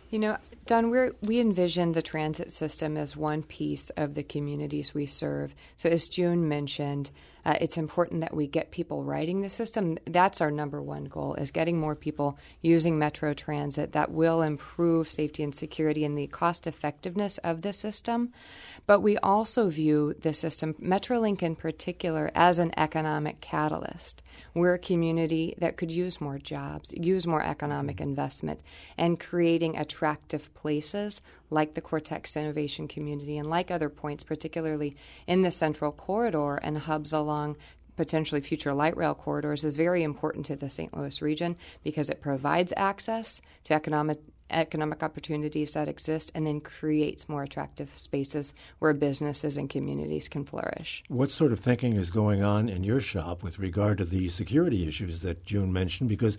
You 0.10 0.18
know, 0.18 0.38
Don, 0.66 0.90
we 0.90 1.10
we 1.22 1.40
envision 1.40 1.92
the 1.92 2.02
transit 2.02 2.52
system 2.52 2.98
as 2.98 3.16
one 3.16 3.44
piece 3.44 3.92
of 3.92 4.16
the 4.16 4.24
communities 4.24 4.92
we 4.94 5.06
serve. 5.06 5.54
So, 5.78 5.88
as 5.88 6.10
June 6.10 6.48
mentioned, 6.48 7.12
uh, 7.46 7.58
it's 7.62 7.78
important 7.78 8.22
that 8.22 8.36
we 8.36 8.48
get 8.48 8.72
people 8.72 9.04
riding 9.04 9.42
the 9.42 9.50
system. 9.50 10.00
That's 10.06 10.42
our 10.42 10.50
number 10.50 10.82
one 10.82 11.06
goal: 11.06 11.36
is 11.36 11.52
getting 11.52 11.80
more 11.80 11.96
people 11.96 12.40
using 12.62 12.98
Metro 12.98 13.36
Transit. 13.36 13.92
That 13.92 14.12
will 14.12 14.42
improve 14.42 15.12
safety 15.12 15.44
and 15.44 15.54
security 15.54 16.04
and 16.04 16.18
the 16.18 16.26
cost 16.26 16.66
effectiveness 16.66 17.38
of 17.40 17.62
the 17.62 17.72
system. 17.72 18.34
But 18.90 19.02
we 19.02 19.20
also 19.20 19.70
view 19.70 20.16
the 20.20 20.34
system, 20.34 20.74
MetroLink 20.82 21.44
in 21.44 21.56
particular, 21.56 22.32
as 22.34 22.58
an 22.58 22.74
economic 22.76 23.40
catalyst. 23.40 24.24
We're 24.56 24.74
a 24.74 24.80
community 24.80 25.54
that 25.60 25.78
could 25.78 25.92
use 25.92 26.20
more 26.20 26.40
jobs, 26.40 26.92
use 26.94 27.28
more 27.28 27.44
economic 27.44 28.02
investment, 28.02 28.62
and 28.98 29.20
creating 29.20 29.78
attractive 29.78 30.52
places 30.56 31.22
like 31.52 31.76
the 31.76 31.82
Cortex 31.82 32.36
Innovation 32.36 32.88
Community 32.88 33.38
and 33.38 33.48
like 33.48 33.70
other 33.70 33.90
points, 33.90 34.24
particularly 34.24 34.96
in 35.28 35.44
the 35.44 35.52
Central 35.52 35.92
Corridor 35.92 36.56
and 36.56 36.76
hubs 36.80 37.14
along 37.14 37.58
potentially 37.96 38.42
future 38.42 38.74
light 38.74 38.98
rail 38.98 39.14
corridors 39.14 39.64
is 39.64 39.78
very 39.78 40.02
important 40.02 40.48
to 40.48 40.56
the 40.56 40.70
St. 40.70 40.98
Louis 40.98 41.22
region 41.22 41.58
because 41.84 42.10
it 42.10 42.22
provides 42.22 42.74
access 42.76 43.40
to 43.66 43.74
economic 43.76 44.20
economic 44.50 45.04
opportunities 45.04 45.74
that 45.74 45.88
exist 45.88 46.32
and 46.34 46.48
then 46.48 46.62
creates 46.62 47.30
more 47.30 47.44
attractive 47.44 47.92
spaces 47.96 48.54
where 48.80 48.94
businesses 48.94 49.58
and 49.58 49.70
communities 49.70 50.28
can 50.28 50.46
flourish. 50.46 51.04
What 51.08 51.32
sort 51.32 51.52
of 51.52 51.60
thinking 51.60 51.96
is 51.96 52.12
going 52.12 52.44
on 52.44 52.70
in 52.70 52.84
your 52.84 53.00
shop 53.00 53.44
with 53.44 53.60
regard 53.60 53.98
to 54.00 54.06
the 54.06 54.30
security 54.30 54.88
issues 54.88 55.22
that 55.22 55.46
June 55.46 55.72
mentioned? 55.74 56.10
Because 56.10 56.38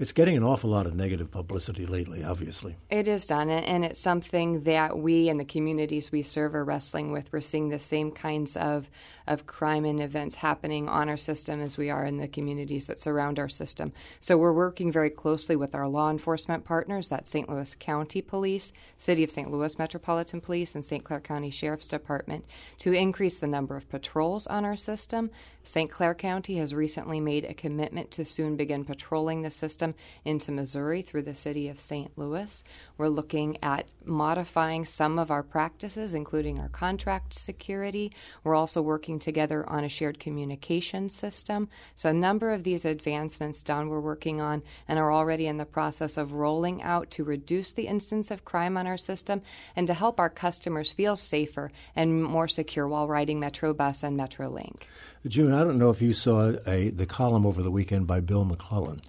It's 0.00 0.12
getting 0.12 0.34
an 0.34 0.42
awful 0.42 0.70
lot 0.70 0.86
of 0.86 0.94
negative 0.94 1.30
publicity 1.30 1.84
lately, 1.84 2.24
obviously. 2.24 2.74
It 2.88 3.06
is 3.06 3.26
Don, 3.26 3.50
and 3.50 3.84
it's 3.84 4.00
something 4.00 4.62
that 4.62 4.96
we 4.98 5.28
and 5.28 5.38
the 5.38 5.44
communities 5.44 6.10
we 6.10 6.22
serve 6.22 6.54
are 6.54 6.64
wrestling 6.64 7.12
with. 7.12 7.30
We're 7.30 7.42
seeing 7.42 7.68
the 7.68 7.78
same 7.78 8.10
kinds 8.10 8.56
of, 8.56 8.88
of 9.26 9.44
crime 9.44 9.84
and 9.84 10.00
events 10.00 10.36
happening 10.36 10.88
on 10.88 11.10
our 11.10 11.18
system 11.18 11.60
as 11.60 11.76
we 11.76 11.90
are 11.90 12.06
in 12.06 12.16
the 12.16 12.28
communities 12.28 12.86
that 12.86 12.98
surround 12.98 13.38
our 13.38 13.50
system. 13.50 13.92
So 14.20 14.38
we're 14.38 14.54
working 14.54 14.90
very 14.90 15.10
closely 15.10 15.54
with 15.54 15.74
our 15.74 15.86
law 15.86 16.08
enforcement 16.10 16.64
partners, 16.64 17.10
that's 17.10 17.30
St. 17.30 17.50
Louis 17.50 17.76
County 17.78 18.22
Police, 18.22 18.72
City 18.96 19.22
of 19.22 19.30
St. 19.30 19.50
Louis 19.50 19.78
Metropolitan 19.78 20.40
Police, 20.40 20.74
and 20.74 20.82
St. 20.82 21.04
Clair 21.04 21.20
County 21.20 21.50
Sheriff's 21.50 21.88
Department 21.88 22.46
to 22.78 22.94
increase 22.94 23.36
the 23.36 23.46
number 23.46 23.76
of 23.76 23.86
patrols 23.90 24.46
on 24.46 24.64
our 24.64 24.76
system. 24.76 25.30
St. 25.62 25.90
Clair 25.90 26.14
County 26.14 26.56
has 26.56 26.74
recently 26.74 27.20
made 27.20 27.44
a 27.44 27.52
commitment 27.52 28.10
to 28.12 28.24
soon 28.24 28.56
begin 28.56 28.86
patrolling 28.86 29.42
the 29.42 29.50
system 29.50 29.89
into 30.24 30.52
Missouri 30.52 31.02
through 31.02 31.22
the 31.22 31.34
city 31.34 31.68
of 31.68 31.80
St. 31.80 32.16
Louis. 32.16 32.62
We're 32.98 33.08
looking 33.08 33.58
at 33.62 33.86
modifying 34.04 34.84
some 34.84 35.18
of 35.18 35.30
our 35.30 35.42
practices, 35.42 36.14
including 36.14 36.58
our 36.58 36.68
contract 36.68 37.34
security. 37.34 38.12
We're 38.44 38.54
also 38.54 38.82
working 38.82 39.18
together 39.18 39.68
on 39.68 39.84
a 39.84 39.88
shared 39.88 40.20
communication 40.20 41.08
system. 41.08 41.68
So, 41.96 42.10
a 42.10 42.14
number 42.14 42.52
of 42.52 42.64
these 42.64 42.84
advancements, 42.84 43.62
Don, 43.62 43.88
we're 43.88 44.00
working 44.00 44.40
on 44.40 44.62
and 44.88 44.98
are 44.98 45.12
already 45.12 45.46
in 45.46 45.56
the 45.56 45.64
process 45.64 46.16
of 46.16 46.32
rolling 46.32 46.82
out 46.82 47.10
to 47.12 47.24
reduce 47.24 47.72
the 47.72 47.86
instance 47.86 48.30
of 48.30 48.44
crime 48.44 48.76
on 48.76 48.86
our 48.86 48.98
system 48.98 49.42
and 49.76 49.86
to 49.86 49.94
help 49.94 50.20
our 50.20 50.30
customers 50.30 50.92
feel 50.92 51.16
safer 51.16 51.70
and 51.96 52.22
more 52.22 52.48
secure 52.48 52.86
while 52.86 53.08
riding 53.08 53.40
Metro 53.40 53.72
Bus 53.72 54.02
and 54.02 54.18
Metrolink. 54.18 54.82
June, 55.26 55.52
I 55.52 55.64
don't 55.64 55.78
know 55.78 55.90
if 55.90 56.00
you 56.00 56.12
saw 56.12 56.54
a, 56.66 56.90
the 56.90 57.06
column 57.06 57.46
over 57.46 57.62
the 57.62 57.70
weekend 57.70 58.06
by 58.06 58.20
Bill 58.20 58.44
McClellan 58.44 59.00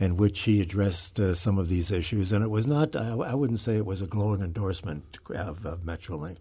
in 0.00 0.16
which 0.16 0.40
he 0.42 0.60
addressed 0.60 1.18
uh, 1.18 1.34
some 1.34 1.58
of 1.58 1.68
these 1.68 1.90
issues. 1.90 2.30
And 2.30 2.44
it 2.44 2.50
was 2.50 2.66
not, 2.66 2.94
I, 2.94 3.10
I 3.10 3.34
wouldn't 3.34 3.58
say 3.58 3.76
it 3.76 3.86
was 3.86 4.00
a 4.00 4.06
glowing 4.06 4.40
endorsement 4.40 5.18
of, 5.30 5.66
of 5.66 5.80
Metrolink, 5.80 6.36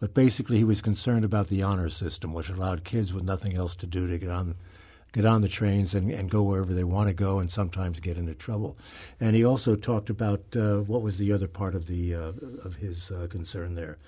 but 0.00 0.14
basically 0.14 0.58
he 0.58 0.64
was 0.64 0.80
concerned 0.80 1.24
about 1.24 1.48
the 1.48 1.62
honor 1.62 1.90
system, 1.90 2.32
which 2.32 2.48
allowed 2.48 2.84
kids 2.84 3.12
with 3.12 3.24
nothing 3.24 3.54
else 3.54 3.76
to 3.76 3.86
do 3.86 4.06
to 4.06 4.18
get 4.18 4.30
on 4.30 4.54
get 5.12 5.26
on 5.26 5.42
the 5.42 5.48
trains 5.48 5.94
and, 5.94 6.10
and 6.10 6.30
go 6.30 6.42
wherever 6.42 6.72
they 6.72 6.84
want 6.84 7.06
to 7.06 7.14
go 7.14 7.38
and 7.38 7.50
sometimes 7.50 8.00
get 8.00 8.16
into 8.16 8.34
trouble. 8.34 8.78
And 9.20 9.36
he 9.36 9.44
also 9.44 9.76
talked 9.76 10.08
about 10.08 10.40
uh, 10.56 10.78
what 10.78 11.02
was 11.02 11.18
the 11.18 11.32
other 11.32 11.48
part 11.48 11.74
of 11.74 11.86
the 11.86 12.14
uh, 12.14 12.32
of 12.64 12.76
his 12.76 13.10
uh, 13.10 13.26
concern 13.28 13.74
there, 13.74 13.98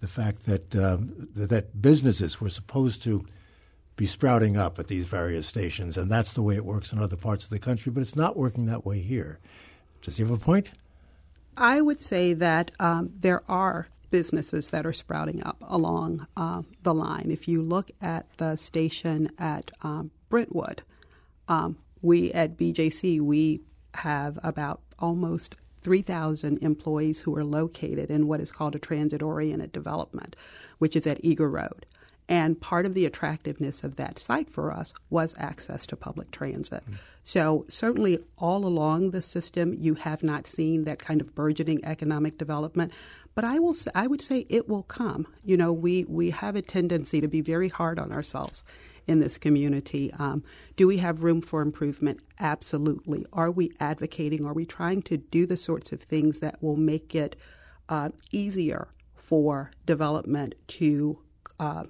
the 0.00 0.08
fact 0.08 0.46
that 0.46 0.74
um, 0.74 1.28
that 1.34 1.80
businesses 1.80 2.40
were 2.40 2.48
supposed 2.48 3.02
to 3.04 3.24
be 3.98 4.06
sprouting 4.06 4.56
up 4.56 4.78
at 4.78 4.86
these 4.86 5.04
various 5.04 5.46
stations, 5.46 5.98
and 5.98 6.10
that's 6.10 6.32
the 6.32 6.40
way 6.40 6.54
it 6.54 6.64
works 6.64 6.92
in 6.92 7.00
other 7.00 7.16
parts 7.16 7.44
of 7.44 7.50
the 7.50 7.58
country, 7.58 7.92
but 7.92 8.00
it's 8.00 8.16
not 8.16 8.36
working 8.36 8.64
that 8.66 8.86
way 8.86 9.00
here. 9.00 9.40
Does 10.00 10.16
he 10.16 10.22
have 10.22 10.30
a 10.30 10.38
point? 10.38 10.70
I 11.56 11.80
would 11.80 12.00
say 12.00 12.32
that 12.32 12.70
um, 12.78 13.12
there 13.18 13.42
are 13.50 13.88
businesses 14.10 14.70
that 14.70 14.86
are 14.86 14.92
sprouting 14.92 15.42
up 15.42 15.56
along 15.66 16.28
uh, 16.36 16.62
the 16.84 16.94
line. 16.94 17.30
If 17.30 17.48
you 17.48 17.60
look 17.60 17.90
at 18.00 18.32
the 18.38 18.54
station 18.56 19.32
at 19.36 19.72
um, 19.82 20.12
Brentwood, 20.28 20.82
um, 21.48 21.76
we 22.00 22.32
at 22.32 22.56
BJC 22.56 23.20
we 23.20 23.60
have 23.94 24.38
about 24.44 24.80
almost 25.00 25.56
3,000 25.82 26.58
employees 26.58 27.20
who 27.20 27.36
are 27.36 27.44
located 27.44 28.10
in 28.10 28.28
what 28.28 28.40
is 28.40 28.52
called 28.52 28.76
a 28.76 28.78
transit 28.78 29.22
oriented 29.22 29.72
development, 29.72 30.36
which 30.78 30.94
is 30.94 31.06
at 31.06 31.18
Eager 31.24 31.50
Road. 31.50 31.84
And 32.28 32.60
part 32.60 32.84
of 32.84 32.92
the 32.92 33.06
attractiveness 33.06 33.82
of 33.82 33.96
that 33.96 34.18
site 34.18 34.50
for 34.50 34.70
us 34.70 34.92
was 35.08 35.34
access 35.38 35.86
to 35.86 35.96
public 35.96 36.30
transit. 36.30 36.84
Mm. 36.88 36.96
So, 37.24 37.64
certainly, 37.68 38.18
all 38.36 38.66
along 38.66 39.10
the 39.10 39.22
system, 39.22 39.74
you 39.74 39.94
have 39.94 40.22
not 40.22 40.46
seen 40.46 40.84
that 40.84 40.98
kind 40.98 41.20
of 41.20 41.34
burgeoning 41.34 41.84
economic 41.84 42.36
development. 42.36 42.92
But 43.34 43.44
I 43.44 43.58
will, 43.58 43.76
I 43.94 44.06
would 44.06 44.20
say 44.20 44.46
it 44.48 44.68
will 44.68 44.82
come. 44.82 45.26
You 45.44 45.56
know, 45.56 45.72
we, 45.72 46.04
we 46.04 46.30
have 46.30 46.56
a 46.56 46.62
tendency 46.62 47.20
to 47.20 47.28
be 47.28 47.40
very 47.40 47.68
hard 47.68 47.98
on 47.98 48.12
ourselves 48.12 48.62
in 49.06 49.20
this 49.20 49.38
community. 49.38 50.12
Um, 50.18 50.44
do 50.76 50.86
we 50.86 50.98
have 50.98 51.22
room 51.22 51.40
for 51.40 51.62
improvement? 51.62 52.20
Absolutely. 52.38 53.24
Are 53.32 53.50
we 53.50 53.72
advocating? 53.80 54.44
Are 54.44 54.52
we 54.52 54.66
trying 54.66 55.02
to 55.02 55.16
do 55.16 55.46
the 55.46 55.56
sorts 55.56 55.92
of 55.92 56.02
things 56.02 56.40
that 56.40 56.62
will 56.62 56.76
make 56.76 57.14
it 57.14 57.36
uh, 57.88 58.10
easier 58.32 58.88
for 59.14 59.70
development 59.86 60.54
to 60.68 61.18
uh, 61.58 61.84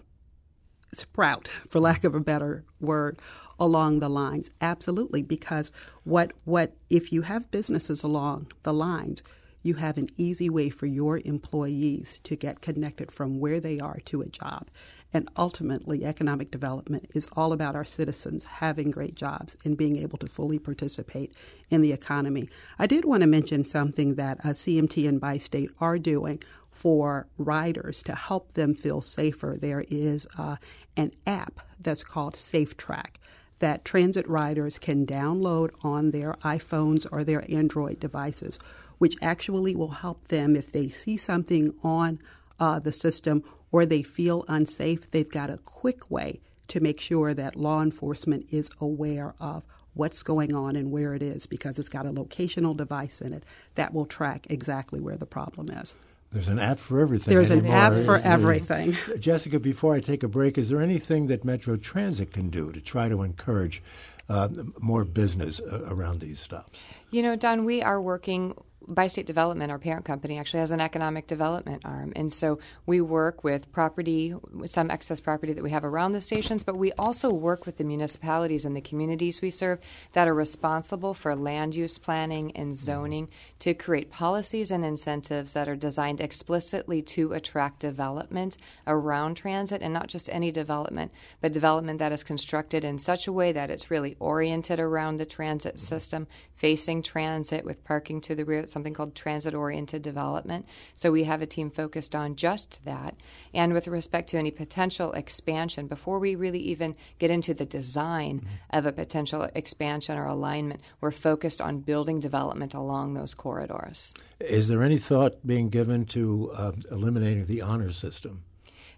sprout, 0.93 1.49
for 1.69 1.81
lack 1.81 2.05
of 2.05 2.15
a 2.15 2.21
better 2.21 2.65
word, 2.81 3.19
along 3.59 4.01
the 4.01 4.09
lines. 4.09 4.51
Absolutely, 4.61 5.23
because 5.23 5.73
what 6.05 6.33
what 6.45 6.75
if 6.91 7.13
you 7.13 7.23
have 7.23 7.51
businesses 7.51 8.03
along 8.03 8.47
the 8.63 8.73
lines, 8.73 9.23
you 9.63 9.75
have 9.75 9.99
an 9.99 10.09
easy 10.17 10.49
way 10.49 10.71
for 10.71 10.87
your 10.87 11.21
employees 11.25 12.21
to 12.25 12.37
get 12.37 12.61
connected 12.61 13.11
from 13.11 13.41
where 13.41 13.61
they 13.61 13.79
are 13.81 13.99
to 14.07 14.23
a 14.23 14.27
job. 14.27 14.69
And 15.13 15.29
ultimately, 15.39 16.05
economic 16.05 16.51
development 16.51 17.11
is 17.15 17.29
all 17.33 17.53
about 17.53 17.75
our 17.75 17.85
citizens 17.85 18.45
having 18.45 18.91
great 18.91 19.15
jobs 19.15 19.57
and 19.65 19.77
being 19.77 19.97
able 19.97 20.19
to 20.19 20.27
fully 20.27 20.59
participate 20.59 21.33
in 21.71 21.81
the 21.81 21.93
economy. 21.93 22.49
I 22.79 22.87
did 22.87 23.07
want 23.07 23.23
to 23.23 23.27
mention 23.27 23.65
something 23.65 24.17
that 24.17 24.39
uh, 24.45 24.51
a 24.51 24.53
CMT 24.53 25.09
and 25.09 25.21
Bi-State 25.21 25.71
are 25.81 25.99
doing 25.99 26.43
for 26.79 27.27
riders 27.39 28.03
to 28.05 28.15
help 28.15 28.53
them 28.53 28.75
feel 28.75 29.01
safer. 29.01 29.57
There 29.61 29.85
is 29.89 30.27
uh, 30.37 30.57
an 30.97 31.13
app 31.27 31.61
that's 31.81 32.05
called 32.05 32.35
SafeTrack 32.35 33.17
that 33.59 33.85
transit 33.85 34.29
riders 34.29 34.79
can 34.79 35.05
download 35.05 35.71
on 35.83 36.13
their 36.13 36.35
iPhones 36.45 37.05
or 37.11 37.25
their 37.25 37.45
Android 37.51 37.99
devices, 37.99 38.59
which 38.99 39.17
actually 39.21 39.75
will 39.75 39.91
help 39.91 40.29
them 40.29 40.55
if 40.55 40.71
they 40.71 40.89
see 40.89 41.17
something 41.17 41.75
on 41.83 42.21
uh, 42.61 42.79
the 42.79 42.93
system 42.93 43.43
or 43.73 43.85
they 43.85 44.03
feel 44.03 44.45
unsafe. 44.47 45.11
They've 45.11 45.29
got 45.29 45.51
a 45.51 45.59
quick 45.59 46.09
way 46.09 46.41
to 46.69 46.79
make 46.79 47.01
sure 47.01 47.35
that 47.35 47.57
law 47.57 47.83
enforcement 47.83 48.47
is 48.51 48.71
aware 48.81 49.35
of 49.41 49.65
what's 49.95 50.23
going 50.23 50.55
on 50.55 50.77
and 50.77 50.93
where 50.93 51.15
it 51.15 51.23
is 51.23 51.47
because 51.47 51.79
it's 51.79 51.89
got 51.89 52.07
a 52.07 52.13
locational 52.13 52.77
device 52.77 53.21
in 53.21 53.33
it 53.33 53.43
that 53.75 53.93
will 53.93 54.07
track 54.07 54.47
exactly 54.49 55.01
where 55.01 55.17
the 55.17 55.27
problem 55.27 55.69
is. 55.71 55.97
There's 56.33 56.49
an 56.49 56.59
app 56.59 56.79
for 56.79 57.01
everything. 57.01 57.33
There's 57.35 57.51
anymore. 57.51 57.75
an 57.75 57.99
app 57.99 58.05
for 58.05 58.17
everything. 58.17 58.97
Jessica, 59.19 59.59
before 59.59 59.95
I 59.95 60.01
take 60.01 60.23
a 60.23 60.29
break, 60.29 60.59
is 60.59 60.69
there 60.69 60.83
anything 60.83 61.29
that 61.29 61.45
Metro 61.45 61.77
Transit 61.77 62.33
can 62.33 62.51
do 62.51 62.71
to 62.73 62.81
try 62.81 63.09
to 63.09 63.23
encourage 63.23 63.83
uh, 64.29 64.49
more 64.79 65.05
business 65.05 65.59
uh, 65.61 65.87
around 65.89 66.21
these 66.21 66.39
stops? 66.39 66.87
You 67.11 67.23
know, 67.23 67.37
Don, 67.37 67.65
we 67.65 67.81
are 67.83 68.01
working 68.03 68.55
Bi-State 68.89 69.27
Development, 69.27 69.71
our 69.71 69.79
parent 69.79 70.07
company, 70.07 70.39
actually 70.39 70.61
has 70.61 70.71
an 70.71 70.81
economic 70.81 71.27
development 71.27 71.83
arm. 71.85 72.13
And 72.17 72.33
so 72.33 72.59
we 72.87 73.03
work 73.03 73.45
with 73.45 73.71
property, 73.71 74.35
some 74.65 74.91
excess 74.91 75.21
property 75.21 75.53
that 75.53 75.63
we 75.63 75.71
have 75.71 75.85
around 75.85 76.13
the 76.13 76.23
stations, 76.23 76.65
but 76.65 76.77
we 76.77 76.93
also 76.93 77.31
work 77.31 77.67
with 77.67 77.77
the 77.77 77.85
municipalities 77.85 78.65
and 78.65 78.75
the 78.75 78.81
communities 78.81 79.43
we 79.43 79.51
serve 79.51 79.79
that 80.15 80.27
are 80.27 80.35
responsible 80.35 81.13
for 81.13 81.37
land 81.37 81.75
use 81.75 81.99
planning 81.99 82.51
and 82.57 82.75
zoning 82.75 83.29
to 83.59 83.75
create 83.75 84.11
policies 84.11 84.71
and 84.71 84.85
incentives 84.87 85.53
that 85.53 85.69
are 85.69 85.77
designed 85.77 86.21
explicitly 86.21 87.03
to 87.03 87.35
attract 87.35 87.81
development 87.81 88.57
around 88.87 89.35
transit 89.35 89.83
and 89.83 89.93
not 89.93 90.09
just 90.09 90.31
any 90.31 90.51
development, 90.51 91.13
but 91.43 91.53
development 91.53 91.99
that 91.99 92.13
is 92.13 92.25
constructed 92.25 92.85
in 92.85 92.99
such 92.99 93.27
a 93.27 93.33
way 93.33 93.53
that 93.53 93.71
it's 93.71 93.91
really 93.91 94.17
oriented 94.19 94.81
around 94.81 95.19
the 95.19 95.27
transit 95.27 95.79
system, 95.79 96.27
facing 96.57 96.98
transit 97.03 97.65
with 97.65 97.85
parking 97.85 98.21
to 98.23 98.35
the 98.35 98.45
rear 98.45 98.67
something 98.67 98.95
called 98.95 99.15
transit 99.15 99.55
oriented 99.55 100.03
development. 100.03 100.67
So 100.95 101.13
we 101.13 101.25
have 101.25 101.43
a 101.43 101.47
team 101.47 101.71
focused 101.71 102.15
on 102.15 102.37
just 102.37 102.85
that. 102.85 103.17
And 103.55 103.73
with 103.73 103.89
respect 103.89 104.29
to 104.31 104.39
any 104.39 104.51
potential 104.51 105.13
expansion, 105.13 105.87
before 105.87 106.19
we 106.19 106.35
really 106.35 106.61
even 106.61 106.97
get 107.19 107.31
into 107.31 107.55
the 107.55 107.67
design 107.67 108.41
mm-hmm. 108.41 108.77
of 108.77 108.87
a 108.87 108.93
potential 108.93 109.49
expansion 109.55 110.17
or 110.17 110.27
alignment, 110.27 110.81
we're 111.01 111.11
focused 111.11 111.61
on 111.61 111.81
building 111.81 112.21
development 112.21 112.75
along 112.75 113.15
those 113.15 113.35
corridors. 113.35 114.15
Is 114.41 114.69
there 114.69 114.83
any 114.83 114.99
thought 114.99 115.47
being 115.47 115.69
given 115.69 116.07
to 116.07 116.51
uh, 116.55 116.73
eliminating 116.91 117.47
the 117.47 117.63
honor 117.63 117.93
system? 117.93 118.45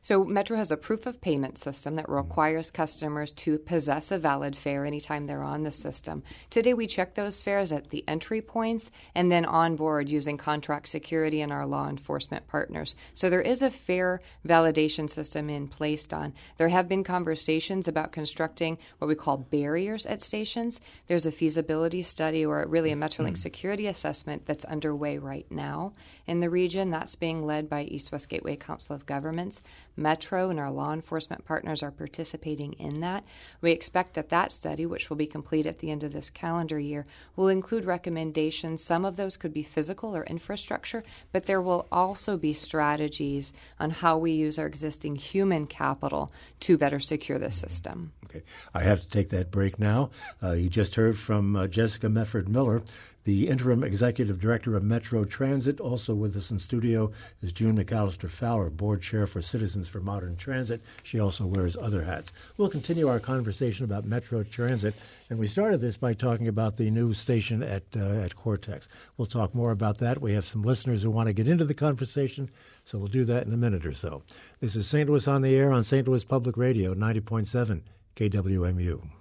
So 0.02 0.24
Metro 0.24 0.56
has 0.56 0.70
a 0.70 0.76
proof 0.76 1.06
of 1.06 1.20
payment 1.20 1.58
system 1.58 1.96
that 1.96 2.08
requires 2.08 2.70
customers 2.70 3.32
to 3.32 3.58
possess 3.58 4.10
a 4.10 4.18
valid 4.18 4.56
fare 4.56 4.84
anytime 4.84 5.26
they're 5.26 5.42
on 5.42 5.62
the 5.62 5.70
system. 5.70 6.22
Today 6.48 6.74
we 6.74 6.86
check 6.86 7.14
those 7.14 7.42
fares 7.42 7.70
at 7.70 7.90
the 7.90 8.04
entry 8.08 8.40
points 8.40 8.90
and 9.14 9.30
then 9.30 9.44
on 9.44 9.76
board 9.76 10.08
using 10.08 10.36
contract 10.36 10.88
security 10.88 11.40
and 11.40 11.52
our 11.52 11.66
law 11.66 11.88
enforcement 11.88 12.48
partners. 12.48 12.96
So 13.14 13.30
there 13.30 13.42
is 13.42 13.62
a 13.62 13.70
fare 13.70 14.20
validation 14.46 15.08
system 15.08 15.50
in 15.50 15.68
place 15.68 16.00
on. 16.12 16.32
There 16.56 16.68
have 16.68 16.88
been 16.88 17.04
conversations 17.04 17.86
about 17.86 18.12
constructing 18.12 18.78
what 18.98 19.08
we 19.08 19.14
call 19.14 19.36
barriers 19.36 20.06
at 20.06 20.22
stations. 20.22 20.80
There's 21.06 21.26
a 21.26 21.32
feasibility 21.32 22.02
study 22.02 22.44
or 22.44 22.64
really 22.66 22.90
a 22.90 22.96
Metrolink 22.96 23.32
mm. 23.32 23.38
security 23.38 23.86
assessment 23.86 24.46
that's 24.46 24.64
underway 24.64 25.18
right 25.18 25.46
now 25.50 25.92
in 26.26 26.40
the 26.40 26.48
region. 26.48 26.90
That's 26.90 27.14
being 27.14 27.44
led 27.44 27.68
by 27.68 27.82
East 27.82 28.12
West 28.12 28.28
Gateway 28.28 28.56
Council 28.56 28.96
of 28.96 29.06
Governments. 29.06 29.60
Metro 30.00 30.50
and 30.50 30.58
our 30.58 30.70
law 30.70 30.92
enforcement 30.92 31.44
partners 31.44 31.82
are 31.82 31.90
participating 31.90 32.72
in 32.72 33.00
that. 33.00 33.22
We 33.60 33.70
expect 33.70 34.14
that 34.14 34.30
that 34.30 34.50
study, 34.50 34.86
which 34.86 35.10
will 35.10 35.16
be 35.16 35.26
complete 35.26 35.66
at 35.66 35.78
the 35.78 35.90
end 35.90 36.02
of 36.02 36.12
this 36.12 36.30
calendar 36.30 36.78
year, 36.78 37.06
will 37.36 37.48
include 37.48 37.84
recommendations. 37.84 38.82
Some 38.82 39.04
of 39.04 39.16
those 39.16 39.36
could 39.36 39.52
be 39.52 39.62
physical 39.62 40.16
or 40.16 40.24
infrastructure, 40.24 41.04
but 41.32 41.46
there 41.46 41.62
will 41.62 41.86
also 41.92 42.36
be 42.36 42.52
strategies 42.52 43.52
on 43.78 43.90
how 43.90 44.18
we 44.18 44.32
use 44.32 44.58
our 44.58 44.66
existing 44.66 45.16
human 45.16 45.66
capital 45.66 46.32
to 46.60 46.78
better 46.78 46.98
secure 46.98 47.38
the 47.38 47.50
system. 47.50 48.12
Okay. 48.24 48.42
I 48.72 48.82
have 48.82 49.00
to 49.00 49.08
take 49.08 49.30
that 49.30 49.50
break 49.50 49.78
now. 49.78 50.10
Uh, 50.42 50.52
you 50.52 50.68
just 50.68 50.94
heard 50.94 51.18
from 51.18 51.56
uh, 51.56 51.66
Jessica 51.66 52.06
Mefford 52.06 52.48
Miller 52.48 52.82
the 53.24 53.48
interim 53.48 53.84
executive 53.84 54.40
director 54.40 54.76
of 54.76 54.82
Metro 54.82 55.24
Transit. 55.24 55.80
Also 55.80 56.14
with 56.14 56.36
us 56.36 56.50
in 56.50 56.58
studio 56.58 57.10
is 57.42 57.52
June 57.52 57.76
McAllister 57.76 58.30
Fowler, 58.30 58.70
board 58.70 59.02
chair 59.02 59.26
for 59.26 59.42
Citizens 59.42 59.88
for 59.88 60.00
Modern 60.00 60.36
Transit. 60.36 60.82
She 61.02 61.20
also 61.20 61.46
wears 61.46 61.76
other 61.76 62.02
hats. 62.04 62.32
We'll 62.56 62.70
continue 62.70 63.08
our 63.08 63.20
conversation 63.20 63.84
about 63.84 64.04
Metro 64.04 64.42
Transit, 64.42 64.94
and 65.28 65.38
we 65.38 65.46
started 65.46 65.80
this 65.80 65.96
by 65.96 66.14
talking 66.14 66.48
about 66.48 66.76
the 66.76 66.90
new 66.90 67.12
station 67.12 67.62
at 67.62 67.84
uh, 67.96 68.20
at 68.20 68.36
Cortex. 68.36 68.88
We'll 69.16 69.26
talk 69.26 69.54
more 69.54 69.70
about 69.70 69.98
that. 69.98 70.20
We 70.20 70.32
have 70.34 70.46
some 70.46 70.62
listeners 70.62 71.02
who 71.02 71.10
want 71.10 71.26
to 71.26 71.32
get 71.32 71.48
into 71.48 71.64
the 71.64 71.74
conversation, 71.74 72.50
so 72.84 72.98
we'll 72.98 73.08
do 73.08 73.24
that 73.26 73.46
in 73.46 73.52
a 73.52 73.58
minute 73.58 73.84
or 73.84 73.94
so. 73.94 74.22
This 74.60 74.76
is 74.76 74.86
St. 74.86 75.08
Louis 75.08 75.28
on 75.28 75.42
the 75.42 75.54
Air 75.54 75.72
on 75.72 75.84
St. 75.84 76.06
Louis 76.08 76.24
Public 76.24 76.56
Radio, 76.56 76.94
90.7 76.94 77.82
KWMU. 78.16 79.19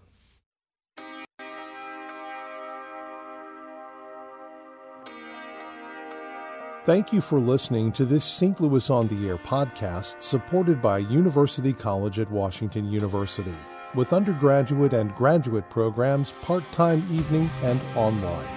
Thank 6.86 7.12
you 7.12 7.20
for 7.20 7.42
listening 7.42 7.92
to 7.92 8.06
this 8.06 8.24
St. 8.24 8.62
Louis 8.62 8.90
on 8.90 9.10
the 9.10 9.28
Air 9.28 9.38
podcast 9.38 10.22
supported 10.22 10.82
by 10.82 11.00
University 11.00 11.74
College 11.74 12.20
at 12.20 12.32
Washington 12.32 12.90
University 12.90 13.54
with 13.96 14.14
undergraduate 14.14 14.94
and 14.94 15.14
graduate 15.14 15.70
programs 15.70 16.32
part 16.42 16.64
time 16.72 17.06
evening 17.12 17.52
and 17.64 17.82
online. 17.98 18.48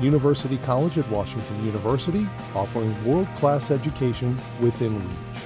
University 0.00 0.58
College 0.58 0.96
at 0.96 1.10
Washington 1.10 1.64
University 1.64 2.28
offering 2.54 3.04
world 3.04 3.26
class 3.36 3.72
education 3.72 4.38
within 4.60 4.96
reach. 4.96 5.42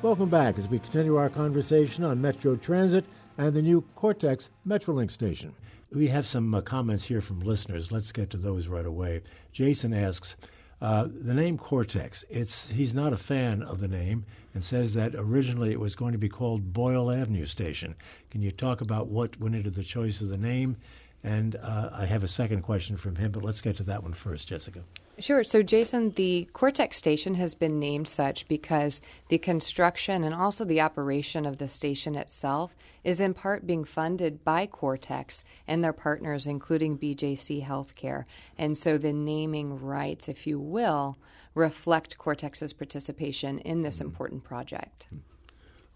Welcome 0.00 0.30
back 0.30 0.56
as 0.58 0.66
we 0.66 0.78
continue 0.78 1.16
our 1.16 1.28
conversation 1.28 2.04
on 2.04 2.22
Metro 2.22 2.56
Transit 2.56 3.04
and 3.36 3.52
the 3.52 3.62
new 3.62 3.84
Cortex 3.96 4.48
Metrolink 4.66 5.10
station. 5.10 5.54
We 5.94 6.08
have 6.08 6.26
some 6.26 6.52
uh, 6.52 6.60
comments 6.60 7.04
here 7.04 7.20
from 7.20 7.40
listeners. 7.40 7.92
Let's 7.92 8.10
get 8.10 8.28
to 8.30 8.36
those 8.36 8.66
right 8.66 8.84
away. 8.84 9.22
Jason 9.52 9.94
asks, 9.94 10.34
uh, 10.82 11.06
the 11.08 11.32
name 11.32 11.56
Cortex. 11.56 12.24
It's 12.28 12.66
he's 12.68 12.92
not 12.92 13.12
a 13.12 13.16
fan 13.16 13.62
of 13.62 13.80
the 13.80 13.86
name 13.88 14.26
and 14.54 14.64
says 14.64 14.92
that 14.94 15.14
originally 15.14 15.70
it 15.70 15.78
was 15.78 15.94
going 15.94 16.12
to 16.12 16.18
be 16.18 16.28
called 16.28 16.72
Boyle 16.72 17.12
Avenue 17.12 17.46
Station. 17.46 17.94
Can 18.30 18.42
you 18.42 18.50
talk 18.50 18.80
about 18.80 19.06
what 19.06 19.38
went 19.38 19.54
into 19.54 19.70
the 19.70 19.84
choice 19.84 20.20
of 20.20 20.28
the 20.28 20.36
name? 20.36 20.76
And 21.22 21.56
uh, 21.56 21.90
I 21.92 22.06
have 22.06 22.24
a 22.24 22.28
second 22.28 22.62
question 22.62 22.96
from 22.96 23.14
him, 23.16 23.30
but 23.30 23.44
let's 23.44 23.62
get 23.62 23.76
to 23.76 23.82
that 23.84 24.02
one 24.02 24.12
first, 24.12 24.48
Jessica. 24.48 24.80
Sure. 25.18 25.44
So, 25.44 25.62
Jason, 25.62 26.10
the 26.10 26.48
Cortex 26.52 26.96
station 26.96 27.34
has 27.36 27.54
been 27.54 27.78
named 27.78 28.08
such 28.08 28.48
because 28.48 29.00
the 29.28 29.38
construction 29.38 30.24
and 30.24 30.34
also 30.34 30.64
the 30.64 30.80
operation 30.80 31.46
of 31.46 31.58
the 31.58 31.68
station 31.68 32.16
itself 32.16 32.74
is 33.04 33.20
in 33.20 33.32
part 33.32 33.66
being 33.66 33.84
funded 33.84 34.42
by 34.42 34.66
Cortex 34.66 35.44
and 35.68 35.84
their 35.84 35.92
partners, 35.92 36.46
including 36.46 36.98
BJC 36.98 37.64
Healthcare. 37.64 38.24
And 38.58 38.76
so 38.76 38.98
the 38.98 39.12
naming 39.12 39.80
rights, 39.80 40.28
if 40.28 40.48
you 40.48 40.58
will, 40.58 41.16
reflect 41.54 42.18
Cortex's 42.18 42.72
participation 42.72 43.60
in 43.60 43.82
this 43.82 43.96
mm-hmm. 43.96 44.06
important 44.06 44.42
project. 44.42 45.06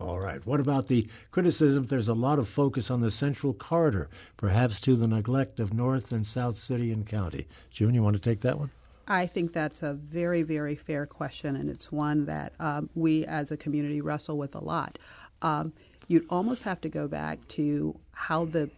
All 0.01 0.21
right. 0.21 0.45
What 0.47 0.61
about 0.61 0.87
the 0.87 1.09
criticism? 1.33 1.87
There's 1.87 2.07
a 2.07 2.15
lot 2.15 2.39
of 2.39 2.49
focus 2.49 2.89
on 2.89 3.01
the 3.01 3.11
Central 3.11 3.53
Corridor, 3.53 4.09
perhaps 4.37 4.79
to 4.83 4.95
the 4.95 5.09
neglect 5.09 5.59
of 5.59 5.75
North 5.75 6.13
and 6.13 6.25
South 6.25 6.57
City 6.57 6.93
and 6.93 7.05
County. 7.05 7.49
June, 7.73 7.95
you 7.95 8.03
want 8.05 8.15
to 8.15 8.23
take 8.23 8.43
that 8.43 8.61
one? 8.61 8.71
I 9.09 9.27
think 9.27 9.55
that's 9.55 9.83
a 9.83 9.95
very, 9.95 10.43
very 10.43 10.77
fair 10.77 11.07
question, 11.07 11.57
and 11.57 11.71
it's 11.71 11.91
one 11.91 12.27
that 12.27 12.53
um, 12.61 12.91
we 12.95 13.25
as 13.25 13.51
a 13.51 13.57
community 13.57 14.03
wrestle 14.03 14.37
with 14.37 14.55
a 14.55 14.63
lot. 14.63 14.99
Um, 15.41 15.73
you'd 16.09 16.27
almost 16.29 16.63
have 16.63 16.81
to 16.83 16.91
go 16.91 17.09
back 17.09 17.47
to 17.49 17.99
how 18.13 18.45
the 18.45 18.71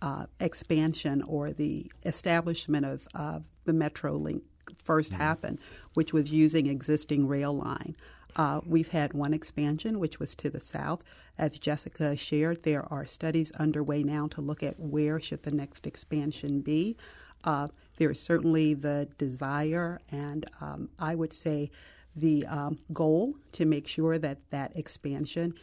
uh, 0.00 0.26
expansion 0.38 1.22
or 1.22 1.52
the 1.52 1.90
establishment 2.04 2.86
of 2.86 3.08
uh, 3.14 3.40
the 3.64 3.72
Metrolink 3.72 4.42
first 4.78 5.10
mm-hmm. 5.10 5.20
happened, 5.20 5.58
which 5.94 6.12
was 6.12 6.30
using 6.30 6.66
existing 6.66 7.26
rail 7.26 7.56
line. 7.56 7.96
Uh, 8.36 8.60
we've 8.66 8.88
had 8.88 9.14
one 9.14 9.32
expansion, 9.32 9.98
which 9.98 10.20
was 10.20 10.34
to 10.36 10.50
the 10.50 10.60
south. 10.60 11.02
As 11.38 11.58
Jessica 11.58 12.14
shared, 12.14 12.62
there 12.62 12.84
are 12.92 13.06
studies 13.06 13.50
underway 13.52 14.02
now 14.04 14.28
to 14.28 14.40
look 14.40 14.62
at 14.62 14.78
where 14.78 15.18
should 15.18 15.42
the 15.42 15.50
next 15.50 15.86
expansion 15.86 16.60
be. 16.60 16.96
Uh, 17.42 17.68
there 17.96 18.10
is 18.10 18.20
certainly 18.20 18.74
the 18.74 19.08
desire, 19.18 20.00
and 20.10 20.46
um, 20.60 20.90
I 20.98 21.14
would 21.14 21.32
say 21.32 21.70
the 22.14 22.46
um, 22.46 22.78
goal 22.92 23.34
to 23.52 23.66
make 23.66 23.86
sure 23.86 24.18
that 24.18 24.38
that 24.50 24.76
expansion 24.76 25.54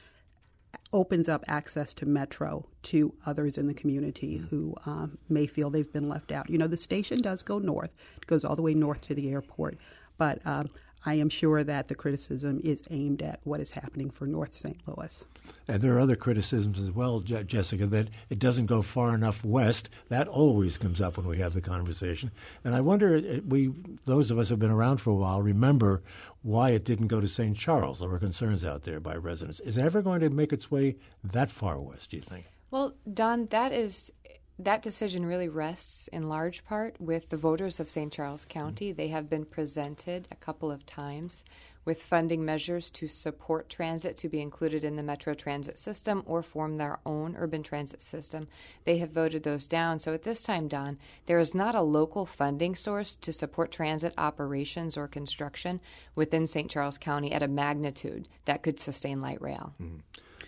opens 0.92 1.28
up 1.28 1.44
access 1.48 1.94
to 1.96 2.06
Metro 2.06 2.66
to 2.84 3.14
others 3.26 3.58
in 3.58 3.68
the 3.68 3.74
community 3.74 4.38
who 4.50 4.76
um, 4.86 5.18
may 5.30 5.48
feel 5.48 5.70
they've 5.70 5.92
been 5.92 6.08
left 6.08 6.32
out. 6.32 6.50
You 6.50 6.58
know, 6.60 6.68
the 6.68 6.78
station 6.78 7.20
does 7.22 7.42
go 7.42 7.58
north, 7.58 7.92
it 8.18 8.28
goes 8.28 8.46
all 8.46 8.56
the 8.56 8.62
way 8.62 8.74
north 8.74 9.02
to 9.02 9.16
the 9.16 9.30
airport, 9.30 9.78
but 10.18 10.46
um, 10.46 10.70
I 11.06 11.16
am 11.16 11.30
sure 11.30 11.64
that 11.64 11.90
the 11.90 11.96
criticism 11.96 12.62
is 12.64 12.82
aimed 12.90 13.22
at 13.22 13.40
what 13.44 13.60
is 13.60 13.72
happening 13.72 14.10
for 14.10 14.26
North 14.26 14.54
St. 14.54 14.80
Louis. 14.86 15.24
And 15.68 15.82
there 15.82 15.96
are 15.96 16.00
other 16.00 16.16
criticisms 16.16 16.80
as 16.80 16.92
well, 16.92 17.20
Jessica, 17.20 17.86
that 17.88 18.08
it 18.30 18.40
doesn't 18.40 18.68
go 18.68 18.82
far 18.82 19.14
enough 19.14 19.44
west. 19.44 19.90
That 20.10 20.28
always 20.28 20.78
comes 20.78 21.02
up 21.02 21.18
when 21.18 21.28
we 21.28 21.40
have 21.40 21.54
the 21.54 21.62
conversation. 21.62 22.32
And 22.64 22.74
I 22.74 22.82
wonder, 22.82 23.18
uh, 23.18 23.40
we 23.48 23.74
those 24.06 24.32
of 24.32 24.38
us 24.38 24.48
who 24.48 24.54
have 24.54 24.60
been 24.60 24.72
around 24.72 24.98
for 24.98 25.12
a 25.12 25.16
while 25.16 25.42
remember 25.42 26.02
why 26.42 26.72
it 26.72 26.86
didn't 26.86 27.08
go 27.08 27.20
to 27.20 27.28
St. 27.28 27.58
Charles. 27.58 28.00
There 28.00 28.10
were 28.10 28.20
concerns 28.20 28.64
out 28.64 28.84
there 28.84 29.00
by 29.00 29.16
residents. 29.16 29.60
Is 29.62 29.78
it 29.78 29.84
ever 29.84 30.02
going 30.02 30.22
to 30.22 30.30
make 30.30 30.54
its 30.54 30.72
way 30.72 30.96
that 31.24 31.52
far 31.52 31.80
west? 31.80 32.12
Do 32.12 32.18
you 32.18 32.24
think? 32.24 32.46
Well, 32.72 32.96
Don, 33.14 33.46
that 33.48 33.72
is 33.72 34.12
that 34.60 34.82
decision 34.82 35.26
really 35.26 35.50
rests 35.50 36.08
in 36.10 36.30
large 36.30 36.64
part 36.66 37.00
with 37.02 37.30
the 37.30 37.38
voters 37.38 37.80
of 37.80 37.90
St. 37.90 38.14
Charles 38.14 38.46
County. 38.46 38.92
They 38.92 39.08
have 39.08 39.30
been 39.30 39.46
presented 39.46 40.28
a 40.32 40.36
couple 40.36 40.72
of 40.72 40.86
times 40.86 41.44
with 41.86 42.04
funding 42.04 42.46
measures 42.46 42.90
to 42.92 43.08
support 43.08 43.68
transit 43.68 44.16
to 44.18 44.30
be 44.30 44.42
included 44.42 44.86
in 44.86 44.96
the 44.96 45.04
Metro 45.04 45.34
Transit 45.34 45.78
system 45.78 46.24
or 46.26 46.42
form 46.42 46.78
their 46.78 47.00
own 47.06 47.36
urban 47.38 47.64
transit 47.64 48.02
system. 48.02 48.48
They 48.86 48.98
have 49.00 49.12
voted 49.12 49.44
those 49.44 49.68
down. 49.68 50.00
So 50.00 50.14
at 50.14 50.24
this 50.24 50.44
time, 50.44 50.68
Don, 50.68 50.98
there 51.26 51.40
is 51.40 51.54
not 51.54 51.76
a 51.76 51.82
local 51.82 52.26
funding 52.26 52.76
source 52.76 53.16
to 53.18 53.34
support 53.34 53.72
transit 53.72 54.14
operations 54.18 54.96
or 54.96 55.08
construction 55.08 55.82
within 56.16 56.48
St. 56.48 56.70
Charles 56.70 56.98
County 56.98 57.34
at 57.34 57.44
a 57.44 57.48
magnitude 57.48 58.28
that 58.46 58.64
could 58.64 58.80
sustain 58.80 59.22
light 59.22 59.42
rail. 59.42 59.74
Mm-hmm. 59.82 59.98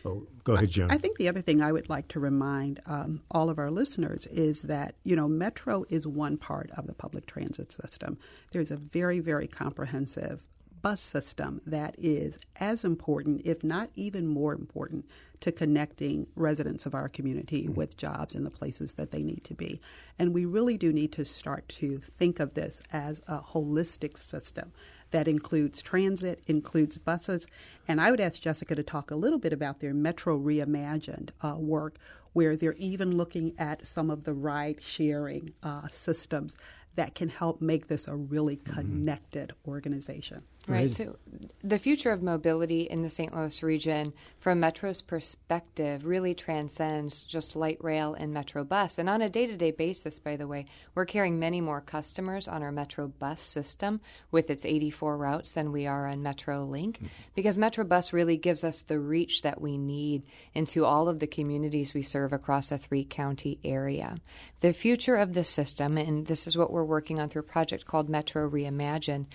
Oh, 0.04 0.28
go 0.44 0.54
ahead, 0.54 0.70
Jim. 0.70 0.90
I 0.92 0.98
think 0.98 1.18
the 1.18 1.30
other 1.30 1.42
thing 1.42 1.62
I 1.62 1.72
would 1.72 1.90
like 1.90 2.08
to 2.10 2.20
remind 2.20 2.82
um, 2.86 3.22
all 3.32 3.50
of 3.50 3.60
our 3.60 3.72
listeners 3.72 4.26
is 4.28 4.64
that, 4.64 4.96
you 5.04 5.16
know, 5.16 5.28
Metro 5.28 5.86
is 5.90 6.06
one 6.08 6.38
part 6.38 6.70
of 6.78 6.88
the 6.88 6.94
public 6.94 7.26
transit 7.28 7.72
system. 7.72 8.18
There's 8.52 8.72
a 8.72 8.78
very, 8.78 9.20
very 9.20 9.48
comprehensive 9.48 10.48
bus 10.86 11.02
system 11.02 11.62
that 11.66 11.96
is 11.98 12.38
as 12.58 12.86
important, 12.86 13.42
if 13.44 13.64
not 13.64 13.90
even 13.96 14.28
more 14.28 14.54
important, 14.54 15.04
to 15.40 15.52
connecting 15.52 16.28
residents 16.36 16.86
of 16.86 16.94
our 16.94 17.10
community 17.10 17.64
mm-hmm. 17.64 17.74
with 17.74 17.98
jobs 17.98 18.36
in 18.36 18.44
the 18.44 18.52
places 18.52 18.94
that 18.94 19.10
they 19.10 19.24
need 19.24 19.44
to 19.44 19.56
be. 19.56 19.82
And 20.20 20.32
we 20.32 20.46
really 20.46 20.78
do 20.78 20.94
need 20.94 21.12
to 21.14 21.26
start 21.26 21.68
to 21.70 22.02
think 22.20 22.40
of 22.40 22.54
this 22.54 22.84
as 22.94 23.20
a 23.28 23.40
holistic 23.40 24.16
system 24.16 24.72
that 25.12 25.28
includes 25.28 25.82
transit, 25.82 26.44
includes 26.48 26.98
buses. 26.98 27.48
And 27.88 28.02
I 28.02 28.12
would 28.12 28.20
ask 28.20 28.42
Jessica 28.42 28.76
to 28.76 28.84
talk 28.84 29.12
a 29.12 29.16
little 29.16 29.40
bit 29.40 29.54
about 29.54 29.80
their 29.80 29.94
Metro 29.94 30.38
Reimagined 30.38 31.30
uh, 31.42 31.56
work, 31.58 31.98
where 32.34 32.56
they're 32.58 32.74
even 32.74 33.16
looking 33.16 33.54
at 33.58 33.88
some 33.88 34.10
of 34.10 34.24
the 34.24 34.34
ride 34.34 34.82
sharing 34.82 35.54
uh, 35.64 35.88
systems 35.88 36.56
that 36.96 37.16
can 37.16 37.30
help 37.30 37.62
make 37.62 37.88
this 37.88 38.08
a 38.08 38.16
really 38.16 38.58
mm-hmm. 38.58 38.74
connected 38.74 39.50
mm-hmm. 39.50 39.70
organization. 39.72 40.44
Right. 40.68 40.92
So 40.92 41.18
the 41.64 41.80
future 41.80 42.12
of 42.12 42.24
mobility 42.24 42.84
in 42.84 43.02
the 43.02 43.10
St. 43.10 43.36
Louis 43.36 43.62
region, 43.62 44.14
from 44.40 44.60
Metro's 44.60 45.02
perspective, 45.02 46.06
really 46.06 46.34
transcends 46.34 47.24
just 47.24 47.56
light 47.56 47.78
rail 47.84 48.14
and 48.14 48.34
Metro 48.34 48.64
bus. 48.64 48.98
And 48.98 49.10
on 49.10 49.22
a 49.22 49.30
day 49.30 49.46
to 49.48 49.58
day 49.58 49.72
basis, 49.72 50.20
by 50.20 50.36
the 50.36 50.48
way, 50.48 50.66
we're 50.94 51.06
carrying 51.06 51.40
many 51.40 51.62
more 51.62 51.82
customers 51.82 52.48
on 52.48 52.64
our 52.64 52.72
Metro 52.72 53.08
bus 53.08 53.42
system 53.42 54.02
with 54.32 54.50
its 54.50 54.66
84 54.66 55.18
routes 55.18 55.52
than 55.52 55.72
we 55.72 55.88
are 55.88 56.08
on 56.08 56.24
Metro 56.24 56.64
Link, 56.64 56.98
mm-hmm. 56.98 57.08
because 57.36 57.58
Metro 57.58 57.84
bus 57.84 58.14
really 58.14 58.38
gives 58.38 58.64
us 58.64 58.84
the 58.84 59.00
reach 59.00 59.42
that 59.44 59.62
we 59.62 59.78
need 59.78 60.24
into 60.54 60.86
all 60.86 61.08
of 61.08 61.20
the 61.20 61.28
communities 61.28 61.94
we 61.94 62.02
serve 62.02 62.34
across 62.34 62.72
a 62.72 62.78
three 62.78 63.04
county 63.04 63.60
area. 63.64 64.18
The 64.62 64.74
future 64.74 65.16
of 65.16 65.34
the 65.34 65.44
system, 65.44 65.98
and 65.98 66.26
this 66.26 66.48
is 66.48 66.58
what 66.58 66.72
we're 66.72 66.84
working 66.84 67.20
on 67.20 67.30
through 67.30 67.42
a 67.42 67.44
project 67.44 67.86
called 67.86 68.10
Metro 68.10 68.50
Reimagine 68.50 69.26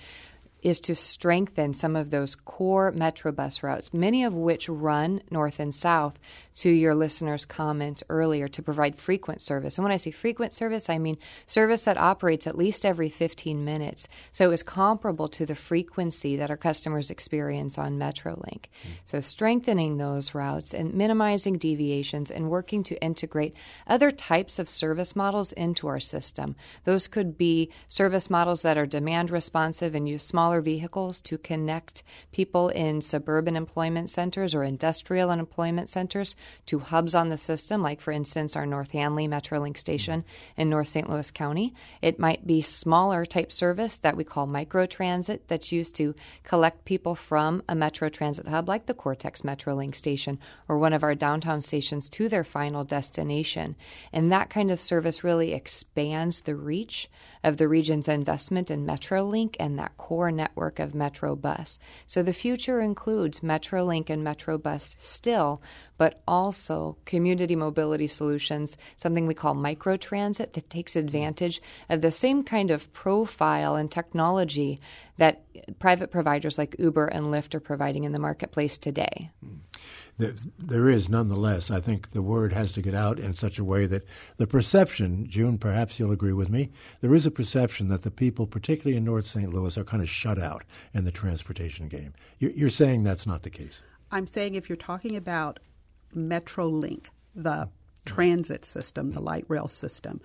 is 0.63 0.81
to 0.81 0.95
strengthen 0.95 1.75
some 1.75 1.97
of 1.97 2.11
those 2.11 2.35
core 2.35 2.93
Metro 2.93 3.33
bus 3.33 3.63
routes, 3.63 3.93
many 3.95 4.25
of 4.25 4.35
which 4.35 4.69
run 4.69 5.23
north 5.31 5.59
and 5.61 5.75
south, 5.75 6.19
to 6.55 6.71
your 6.71 6.95
listener's 6.95 7.45
comment 7.45 8.03
earlier, 8.09 8.49
to 8.49 8.63
provide 8.63 8.97
frequent 8.97 9.41
service. 9.41 9.79
And 9.79 9.85
when 9.85 9.93
I 9.93 9.97
say 9.97 10.11
frequent 10.11 10.53
service, 10.53 10.91
I 10.91 10.99
mean 10.99 11.17
service 11.47 11.85
that 11.85 11.97
operates 11.97 12.47
at 12.47 12.59
least 12.59 12.85
every 12.85 13.09
15 13.09 13.65
minutes. 13.65 14.09
So 14.33 14.51
it's 14.51 14.63
comparable 14.63 15.29
to 15.29 15.47
the 15.47 15.55
frequency 15.55 16.37
that 16.37 16.51
our 16.51 16.57
customers 16.57 17.11
experience 17.11 17.79
on 17.79 17.99
Metrolink. 17.99 18.65
Mm. 18.65 18.91
So 19.05 19.21
strengthening 19.21 19.97
those 19.97 20.35
routes 20.35 20.75
and 20.75 20.95
minimizing 20.95 21.59
deviations 21.59 22.31
and 22.31 22.51
working 22.51 22.83
to 22.85 23.03
integrate 23.03 23.55
other 23.87 24.11
types 24.11 24.59
of 24.59 24.69
service 24.69 25.17
models 25.17 25.53
into 25.53 25.89
our 25.89 26.01
system. 26.01 26.57
Those 26.85 27.07
could 27.07 27.39
be 27.39 27.71
service 27.89 28.29
models 28.29 28.63
that 28.63 28.77
are 28.77 28.87
demand 28.87 29.31
responsive 29.31 29.95
and 29.95 30.09
use 30.09 30.23
small 30.23 30.50
smaller 30.51 30.63
vehicles 30.63 31.21
to 31.21 31.39
connect 31.39 32.03
people 32.33 32.71
in 32.71 33.01
suburban 33.01 33.55
employment 33.55 34.11
centers 34.11 34.53
or 34.53 34.65
industrial 34.65 35.31
employment 35.31 35.89
centers 35.89 36.35
to 36.67 36.81
hubs 36.81 37.15
on 37.15 37.29
the 37.29 37.37
system, 37.37 37.83
like, 37.83 38.01
for 38.01 38.11
instance, 38.11 38.57
our 38.57 38.67
North 38.67 38.91
Hanley 38.91 39.29
Metrolink 39.29 39.77
station 39.77 40.25
in 40.57 40.69
North 40.69 40.89
St. 40.89 41.09
Louis 41.09 41.31
County. 41.31 41.73
It 42.03 42.19
might 42.19 42.49
be 42.49 42.61
smaller 42.61 43.25
type 43.25 43.53
service 43.53 43.99
that 43.99 44.17
we 44.17 44.25
call 44.25 44.49
microtransit 44.49 45.43
that's 45.47 45.71
used 45.71 45.95
to 45.97 46.17
collect 46.43 46.85
people 46.85 47.15
from 47.15 47.63
a 47.69 47.77
Metro 47.77 48.09
Transit 48.09 48.49
hub, 48.49 48.69
like 48.69 48.87
the 48.87 48.95
Cortex 48.95 49.43
Metrolink 49.43 49.95
station 49.95 50.37
or 50.69 50.79
one 50.79 50.93
of 50.93 51.05
our 51.05 51.15
downtown 51.15 51.61
stations, 51.61 52.09
to 52.09 52.29
their 52.29 52.43
final 52.43 52.83
destination. 52.83 53.77
And 54.13 54.33
that 54.33 54.51
kind 54.51 54.73
of 54.73 54.81
service 54.81 55.23
really 55.23 55.53
expands 55.53 56.41
the 56.41 56.57
reach 56.57 57.09
of 57.45 57.57
the 57.57 57.69
region's 57.69 58.09
investment 58.09 58.69
in 58.69 58.85
Metrolink 58.85 59.55
and 59.61 59.79
that 59.79 59.97
core 59.97 60.33
network 60.41 60.79
of 60.79 60.95
Metro 60.95 61.37
Bus. 61.37 61.79
So 62.07 62.23
the 62.23 62.33
future 62.33 62.81
includes 62.81 63.41
Metrolink 63.41 64.09
and 64.09 64.27
Metrobus 64.27 64.95
still, 64.99 65.61
but 65.99 66.23
also 66.27 66.97
community 67.05 67.57
mobility 67.57 68.07
solutions, 68.07 68.77
something 68.97 69.27
we 69.27 69.35
call 69.35 69.55
microtransit 69.55 70.55
that 70.55 70.71
takes 70.71 70.97
advantage 70.97 71.61
of 71.89 72.01
the 72.01 72.13
same 72.13 72.43
kind 72.43 72.71
of 72.71 72.91
profile 72.93 73.77
and 73.77 73.91
technology 73.91 74.81
that 75.19 75.45
private 75.79 76.11
providers 76.11 76.57
like 76.57 76.75
Uber 76.79 77.07
and 77.07 77.27
Lyft 77.27 77.55
are 77.55 77.61
providing 77.61 78.05
in 78.05 78.13
the 78.13 78.19
marketplace 78.19 78.79
today. 78.79 79.31
Hmm. 79.45 79.57
There 80.59 80.89
is, 80.89 81.09
nonetheless, 81.09 81.71
I 81.71 81.81
think 81.81 82.11
the 82.13 82.23
word 82.23 82.53
has 82.53 82.73
to 82.73 82.83
get 82.83 82.95
out 82.95 83.19
in 83.19 83.35
such 83.35 83.59
a 83.59 83.65
way 83.65 83.87
that 83.87 84.05
the 84.37 84.47
perception, 84.47 85.27
June, 85.29 85.59
perhaps 85.59 85.99
you'll 85.99 86.13
agree 86.13 86.33
with 86.33 86.49
me, 86.49 86.71
there 87.01 87.15
is 87.15 87.27
a 87.27 87.31
perception 87.31 87.89
that 87.89 88.03
the 88.03 88.11
people, 88.11 88.47
particularly 88.47 88.97
in 88.97 89.05
North 89.05 89.27
St. 89.27 89.53
Louis, 89.53 89.77
are 89.79 89.85
kind 89.85 90.03
of 90.03 90.09
shut 90.11 90.39
out 90.39 90.65
in 90.93 91.05
the 91.05 91.11
transportation 91.11 91.89
game. 91.89 92.15
You're 92.39 92.71
saying 92.71 93.05
that's 93.05 93.27
not 93.27 93.43
the 93.43 93.51
case. 93.51 93.83
I'm 94.11 94.27
saying 94.27 94.55
if 94.55 94.69
you're 94.69 94.77
talking 94.77 95.17
about 95.17 95.59
Metrolink, 96.15 97.07
the 97.35 97.69
transit 98.05 98.65
system, 98.65 99.11
the 99.11 99.21
light 99.21 99.45
rail 99.49 99.69
system, 99.69 100.21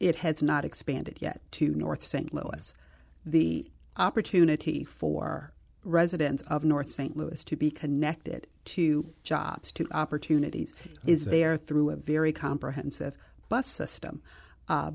it 0.00 0.16
has 0.16 0.42
not 0.42 0.64
expanded 0.64 1.18
yet 1.20 1.40
to 1.52 1.74
North 1.74 2.02
St. 2.02 2.34
Louis. 2.34 2.72
The 3.24 3.70
opportunity 3.96 4.84
for 4.84 5.52
residents 5.86 6.42
of 6.42 6.64
North 6.64 6.90
St. 6.90 7.16
Louis 7.16 7.42
to 7.44 7.56
be 7.56 7.70
connected 7.70 8.46
to 8.66 9.12
jobs, 9.22 9.72
to 9.72 9.86
opportunities, 9.92 10.72
That's 10.72 10.98
is 11.06 11.26
it. 11.26 11.30
there 11.30 11.56
through 11.56 11.90
a 11.90 11.96
very 11.96 12.32
comprehensive 12.32 13.14
bus 13.48 13.66
system. 13.66 14.22
Uh, 14.68 14.92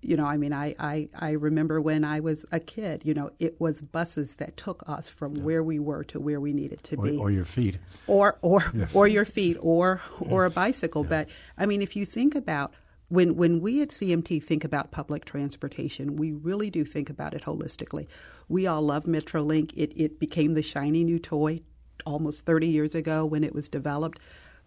you 0.00 0.16
know, 0.16 0.26
I 0.26 0.36
mean, 0.36 0.52
I, 0.52 0.74
I, 0.78 1.08
I 1.14 1.30
remember 1.30 1.80
when 1.80 2.04
I 2.04 2.20
was 2.20 2.46
a 2.52 2.60
kid, 2.60 3.02
you 3.04 3.14
know, 3.14 3.30
it 3.40 3.60
was 3.60 3.80
buses 3.80 4.34
that 4.34 4.56
took 4.56 4.82
us 4.86 5.08
from 5.08 5.36
yeah. 5.36 5.42
where 5.42 5.62
we 5.62 5.78
were 5.78 6.04
to 6.04 6.20
where 6.20 6.40
we 6.40 6.52
needed 6.52 6.82
to 6.84 6.96
or, 6.96 7.04
be. 7.04 7.16
Or 7.16 7.30
your 7.30 7.44
feet. 7.44 7.78
Or, 8.06 8.38
or, 8.42 8.72
or 8.94 9.08
your 9.08 9.24
feet, 9.24 9.56
or, 9.60 10.00
or 10.20 10.44
a 10.44 10.50
bicycle. 10.50 11.02
Yeah. 11.02 11.08
But, 11.08 11.28
I 11.56 11.66
mean, 11.66 11.82
if 11.82 11.96
you 11.96 12.06
think 12.06 12.36
about 12.36 12.72
when 13.08 13.36
when 13.36 13.60
we 13.60 13.80
at 13.82 13.88
CMT 13.88 14.42
think 14.42 14.64
about 14.64 14.90
public 14.90 15.24
transportation, 15.24 16.16
we 16.16 16.32
really 16.32 16.70
do 16.70 16.84
think 16.84 17.08
about 17.08 17.34
it 17.34 17.42
holistically. 17.42 18.06
We 18.48 18.66
all 18.66 18.82
love 18.82 19.04
Metrolink. 19.04 19.72
It 19.76 19.92
it 19.96 20.18
became 20.18 20.54
the 20.54 20.62
shiny 20.62 21.04
new 21.04 21.18
toy 21.18 21.60
almost 22.06 22.44
30 22.44 22.68
years 22.68 22.94
ago 22.94 23.24
when 23.24 23.42
it 23.44 23.54
was 23.54 23.68
developed, 23.68 24.18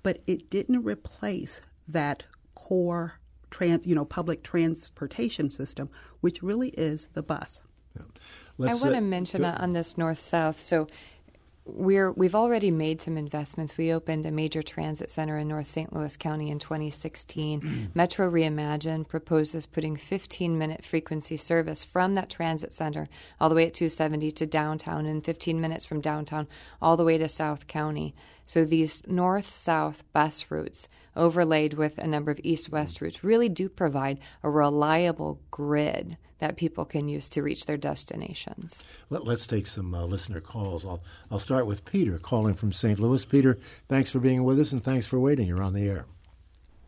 but 0.03 0.21
it 0.27 0.49
didn't 0.49 0.83
replace 0.83 1.61
that 1.87 2.23
core 2.55 3.19
trans, 3.49 3.85
you 3.85 3.95
know, 3.95 4.05
public 4.05 4.43
transportation 4.43 5.49
system, 5.49 5.89
which 6.21 6.41
really 6.41 6.69
is 6.69 7.07
the 7.13 7.21
bus. 7.21 7.61
Yeah. 7.95 8.03
I 8.69 8.73
want 8.75 8.93
to 8.93 8.97
uh, 8.97 9.01
mention 9.01 9.41
go. 9.41 9.55
on 9.57 9.71
this 9.71 9.97
north 9.97 10.21
south. 10.21 10.61
So 10.61 10.87
we're 11.65 12.11
we've 12.11 12.35
already 12.35 12.71
made 12.71 13.01
some 13.01 13.17
investments. 13.17 13.77
We 13.77 13.93
opened 13.93 14.25
a 14.25 14.31
major 14.31 14.63
transit 14.63 15.11
center 15.11 15.37
in 15.37 15.47
North 15.47 15.67
St. 15.67 15.93
Louis 15.93 16.17
County 16.17 16.49
in 16.49 16.57
2016. 16.57 17.61
Mm. 17.61 17.95
Metro 17.95 18.29
Reimagine 18.29 19.07
proposes 19.07 19.67
putting 19.67 19.95
15 19.95 20.57
minute 20.57 20.83
frequency 20.83 21.37
service 21.37 21.83
from 21.83 22.15
that 22.15 22.29
transit 22.29 22.73
center 22.73 23.09
all 23.39 23.49
the 23.49 23.55
way 23.55 23.67
at 23.67 23.73
270 23.73 24.31
to 24.31 24.45
downtown 24.45 25.05
and 25.05 25.23
15 25.23 25.61
minutes 25.61 25.85
from 25.85 26.01
downtown 26.01 26.47
all 26.81 26.97
the 26.97 27.05
way 27.05 27.17
to 27.17 27.29
South 27.29 27.67
County. 27.67 28.15
So 28.51 28.65
these 28.65 29.07
north 29.07 29.55
south 29.55 30.03
bus 30.11 30.47
routes 30.49 30.89
overlaid 31.15 31.75
with 31.75 31.97
a 31.97 32.05
number 32.05 32.31
of 32.31 32.41
east 32.43 32.69
west 32.69 32.99
routes 32.99 33.23
really 33.23 33.47
do 33.47 33.69
provide 33.69 34.19
a 34.43 34.49
reliable 34.49 35.39
grid 35.51 36.17
that 36.39 36.57
people 36.57 36.83
can 36.83 37.07
use 37.07 37.29
to 37.29 37.43
reach 37.43 37.65
their 37.65 37.77
destinations. 37.77 38.83
Let, 39.09 39.25
us 39.25 39.47
take 39.47 39.67
some 39.67 39.95
uh, 39.95 40.03
listener 40.03 40.41
calls. 40.41 40.85
I'll, 40.85 41.01
I'll 41.31 41.39
start 41.39 41.65
with 41.65 41.85
Peter 41.85 42.17
calling 42.17 42.53
from 42.53 42.73
St. 42.73 42.99
Louis. 42.99 43.23
Peter, 43.23 43.57
thanks 43.87 44.09
for 44.09 44.19
being 44.19 44.43
with 44.43 44.59
us 44.59 44.73
and 44.73 44.83
thanks 44.83 45.07
for 45.07 45.17
waiting. 45.17 45.47
You're 45.47 45.63
on 45.63 45.71
the 45.71 45.87
air. 45.87 46.05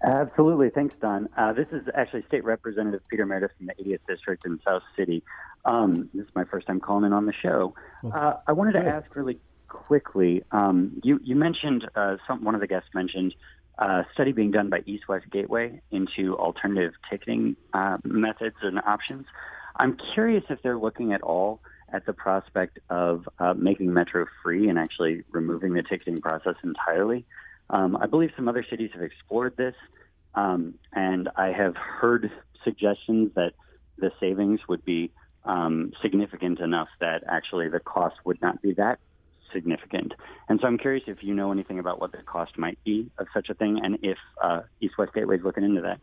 Absolutely. 0.04 0.70
Thanks, 0.70 0.96
Don. 1.00 1.30
Uh, 1.38 1.54
this 1.54 1.68
is 1.72 1.88
actually 1.96 2.24
State 2.28 2.44
Representative 2.44 3.00
Peter 3.08 3.26
Merideth 3.26 3.52
from 3.58 3.68
the 3.68 3.74
80th 3.82 4.00
District 4.06 4.46
in 4.46 4.60
South 4.68 4.84
City. 4.98 5.24
Um, 5.64 6.10
this 6.14 6.26
is 6.26 6.36
my 6.36 6.44
first 6.44 6.68
time 6.68 6.82
calling 6.82 7.06
in 7.06 7.14
on 7.14 7.26
the 7.26 7.34
show. 7.42 7.74
Uh, 8.14 8.34
I 8.46 8.52
wanted 8.52 8.74
to 8.74 8.86
ask 8.86 9.16
really 9.16 9.40
quickly. 9.74 10.44
Um, 10.52 11.02
you, 11.04 11.20
you 11.24 11.36
mentioned, 11.36 11.90
uh, 11.96 12.18
some, 12.28 12.44
one 12.44 12.56
of 12.56 12.62
the 12.62 12.68
guests 12.68 12.90
mentioned 12.94 13.36
a 13.78 14.06
study 14.14 14.32
being 14.32 14.52
done 14.52 14.70
by 14.70 14.84
East 14.86 15.08
West 15.10 15.26
Gateway 15.32 15.82
into 15.92 16.38
alternative 16.38 16.94
ticketing 17.10 17.56
uh, 17.74 17.98
methods 18.04 18.56
and 18.62 18.80
options. 18.80 19.26
I'm 19.76 19.98
curious 20.14 20.44
if 20.50 20.62
they're 20.62 20.78
looking 20.78 21.12
at 21.12 21.22
all 21.22 21.60
at 21.92 22.06
the 22.06 22.14
prospect 22.14 22.80
of 22.90 23.28
uh, 23.40 23.54
making 23.56 23.92
Metro 23.94 24.26
free 24.44 24.70
and 24.70 24.78
actually 24.78 25.24
removing 25.32 25.74
the 25.74 25.84
ticketing 25.84 26.18
process 26.18 26.56
entirely. 26.64 27.26
Um, 27.70 27.98
I 27.98 28.06
believe 28.06 28.32
some 28.36 28.48
other 28.48 28.66
cities 28.68 28.92
have 28.94 29.02
explored 29.02 29.58
this, 29.58 29.76
um, 30.36 30.76
and 30.94 31.30
I 31.36 31.48
have 31.52 31.76
heard 31.76 32.32
suggestions 32.64 33.32
that 33.36 33.54
the 33.98 34.12
savings 34.20 34.60
would 34.68 34.86
be 34.86 35.12
um, 35.46 35.94
significant 36.02 36.60
enough 36.60 36.90
that 37.00 37.24
actually 37.28 37.70
the 37.70 37.80
cost 37.80 38.16
would 38.24 38.42
not 38.42 38.62
be 38.62 38.74
that 38.74 39.00
significant. 39.54 40.14
And 40.50 40.60
so 40.60 40.68
I'm 40.68 40.78
curious 40.78 41.04
if 41.08 41.18
you 41.22 41.34
know 41.34 41.52
anything 41.52 41.80
about 41.80 42.00
what 42.02 42.12
the 42.12 42.20
cost 42.20 42.58
might 42.58 42.78
be 42.84 43.10
of 43.18 43.28
such 43.34 43.50
a 43.50 43.54
thing 43.54 43.80
and 43.84 43.98
if 44.02 44.18
uh, 44.44 44.62
East 44.82 44.96
West 44.98 45.14
Gateway 45.14 45.38
is 45.38 45.44
looking 45.44 45.64
into 45.64 45.82
that. 45.82 46.00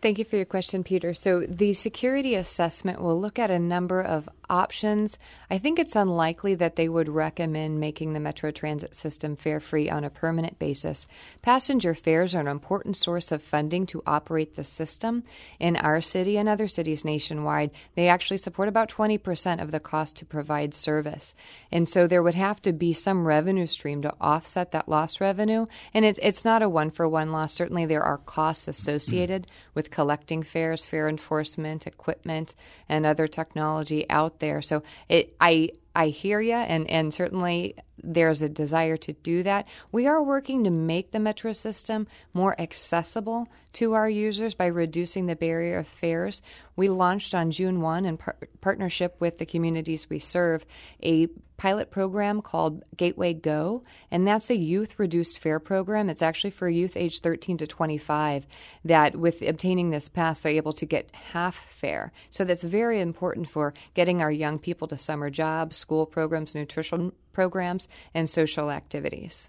Thank 0.00 0.20
you 0.20 0.24
for 0.24 0.36
your 0.36 0.44
question, 0.44 0.84
Peter. 0.84 1.12
So, 1.12 1.40
the 1.40 1.72
security 1.72 2.36
assessment 2.36 3.00
will 3.00 3.20
look 3.20 3.36
at 3.36 3.50
a 3.50 3.58
number 3.58 4.00
of 4.00 4.28
options. 4.48 5.18
I 5.50 5.58
think 5.58 5.80
it's 5.80 5.96
unlikely 5.96 6.54
that 6.54 6.76
they 6.76 6.88
would 6.88 7.08
recommend 7.08 7.80
making 7.80 8.12
the 8.12 8.20
Metro 8.20 8.52
Transit 8.52 8.94
system 8.94 9.34
fare 9.34 9.58
free 9.58 9.90
on 9.90 10.04
a 10.04 10.10
permanent 10.10 10.56
basis. 10.60 11.08
Passenger 11.42 11.94
fares 11.94 12.32
are 12.32 12.40
an 12.40 12.46
important 12.46 12.96
source 12.96 13.32
of 13.32 13.42
funding 13.42 13.86
to 13.86 14.02
operate 14.06 14.54
the 14.54 14.62
system. 14.62 15.24
In 15.58 15.74
our 15.74 16.00
city 16.00 16.38
and 16.38 16.48
other 16.48 16.68
cities 16.68 17.04
nationwide, 17.04 17.72
they 17.96 18.06
actually 18.06 18.38
support 18.38 18.68
about 18.68 18.88
20% 18.88 19.60
of 19.60 19.72
the 19.72 19.80
cost 19.80 20.16
to 20.18 20.24
provide 20.24 20.74
service. 20.74 21.34
And 21.72 21.88
so, 21.88 22.06
there 22.06 22.22
would 22.22 22.36
have 22.36 22.62
to 22.62 22.72
be 22.72 22.92
some 22.92 23.26
revenue 23.26 23.66
stream 23.66 24.02
to 24.02 24.14
offset 24.20 24.70
that 24.70 24.88
lost 24.88 25.20
revenue. 25.20 25.66
And 25.92 26.04
it's, 26.04 26.20
it's 26.22 26.44
not 26.44 26.62
a 26.62 26.68
one 26.68 26.92
for 26.92 27.08
one 27.08 27.32
loss. 27.32 27.52
Certainly, 27.52 27.86
there 27.86 28.04
are 28.04 28.18
costs 28.18 28.68
associated 28.68 29.48
with 29.74 29.87
collecting 29.88 30.42
fares, 30.42 30.84
fare 30.84 31.08
enforcement, 31.08 31.86
equipment, 31.86 32.54
and 32.88 33.04
other 33.04 33.26
technology 33.26 34.08
out 34.10 34.38
there. 34.38 34.62
So 34.62 34.82
it, 35.08 35.34
I 35.40 35.70
I 35.94 36.08
hear 36.08 36.40
you, 36.40 36.54
and 36.54 36.88
and 36.88 37.12
certainly 37.12 37.74
there's 38.02 38.42
a 38.42 38.48
desire 38.48 38.96
to 38.98 39.12
do 39.12 39.42
that. 39.42 39.66
We 39.92 40.06
are 40.06 40.22
working 40.22 40.64
to 40.64 40.70
make 40.70 41.10
the 41.10 41.20
metro 41.20 41.52
system 41.52 42.06
more 42.32 42.58
accessible 42.60 43.48
to 43.74 43.94
our 43.94 44.08
users 44.08 44.54
by 44.54 44.66
reducing 44.66 45.26
the 45.26 45.36
barrier 45.36 45.78
of 45.78 45.86
fares. 45.86 46.42
We 46.76 46.88
launched 46.88 47.34
on 47.34 47.50
June 47.50 47.80
1 47.80 48.04
in 48.04 48.16
par- 48.16 48.38
partnership 48.60 49.16
with 49.20 49.38
the 49.38 49.46
communities 49.46 50.08
we 50.08 50.18
serve 50.18 50.64
a 51.02 51.28
pilot 51.56 51.90
program 51.90 52.40
called 52.40 52.84
Gateway 52.96 53.34
Go, 53.34 53.82
and 54.10 54.26
that's 54.26 54.48
a 54.48 54.56
youth 54.56 54.98
reduced 54.98 55.40
fare 55.40 55.58
program. 55.58 56.08
It's 56.08 56.22
actually 56.22 56.50
for 56.50 56.68
youth 56.68 56.96
age 56.96 57.20
13 57.20 57.58
to 57.58 57.66
25 57.66 58.46
that 58.84 59.16
with 59.16 59.42
obtaining 59.42 59.90
this 59.90 60.08
pass, 60.08 60.40
they're 60.40 60.52
able 60.52 60.72
to 60.74 60.86
get 60.86 61.10
half 61.32 61.56
fare. 61.56 62.12
So 62.30 62.44
that's 62.44 62.62
very 62.62 63.00
important 63.00 63.50
for 63.50 63.74
getting 63.94 64.22
our 64.22 64.30
young 64.30 64.58
people 64.58 64.88
to 64.88 64.96
summer 64.96 65.30
jobs, 65.30 65.76
school 65.76 66.06
programs, 66.06 66.54
nutrition 66.54 67.12
programs, 67.38 67.86
and 68.14 68.28
social 68.28 68.68
activities. 68.68 69.48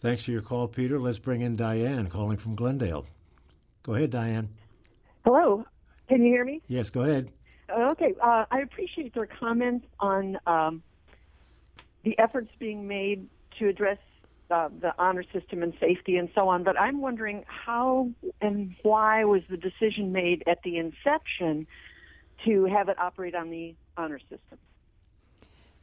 Thanks 0.00 0.22
for 0.22 0.30
your 0.30 0.40
call, 0.40 0.68
Peter. 0.68 1.00
Let's 1.00 1.18
bring 1.18 1.40
in 1.40 1.56
Diane 1.56 2.06
calling 2.06 2.36
from 2.36 2.54
Glendale. 2.54 3.06
Go 3.82 3.94
ahead, 3.96 4.10
Diane. 4.10 4.50
Hello. 5.24 5.66
Can 6.08 6.22
you 6.22 6.28
hear 6.28 6.44
me? 6.44 6.62
Yes, 6.68 6.90
go 6.90 7.00
ahead. 7.00 7.28
Okay. 7.68 8.14
Uh, 8.22 8.44
I 8.52 8.60
appreciate 8.60 9.16
your 9.16 9.26
comments 9.26 9.84
on 9.98 10.38
um, 10.46 10.80
the 12.04 12.16
efforts 12.20 12.52
being 12.60 12.86
made 12.86 13.26
to 13.58 13.66
address 13.66 13.98
uh, 14.52 14.68
the 14.80 14.94
honor 14.96 15.24
system 15.32 15.64
and 15.64 15.74
safety 15.80 16.18
and 16.18 16.28
so 16.36 16.48
on, 16.48 16.62
but 16.62 16.78
I'm 16.78 17.00
wondering 17.00 17.42
how 17.48 18.10
and 18.40 18.76
why 18.84 19.24
was 19.24 19.42
the 19.50 19.56
decision 19.56 20.12
made 20.12 20.44
at 20.46 20.62
the 20.62 20.76
inception 20.76 21.66
to 22.44 22.66
have 22.66 22.88
it 22.88 22.96
operate 23.00 23.34
on 23.34 23.50
the 23.50 23.74
honor 23.96 24.20
system? 24.20 24.58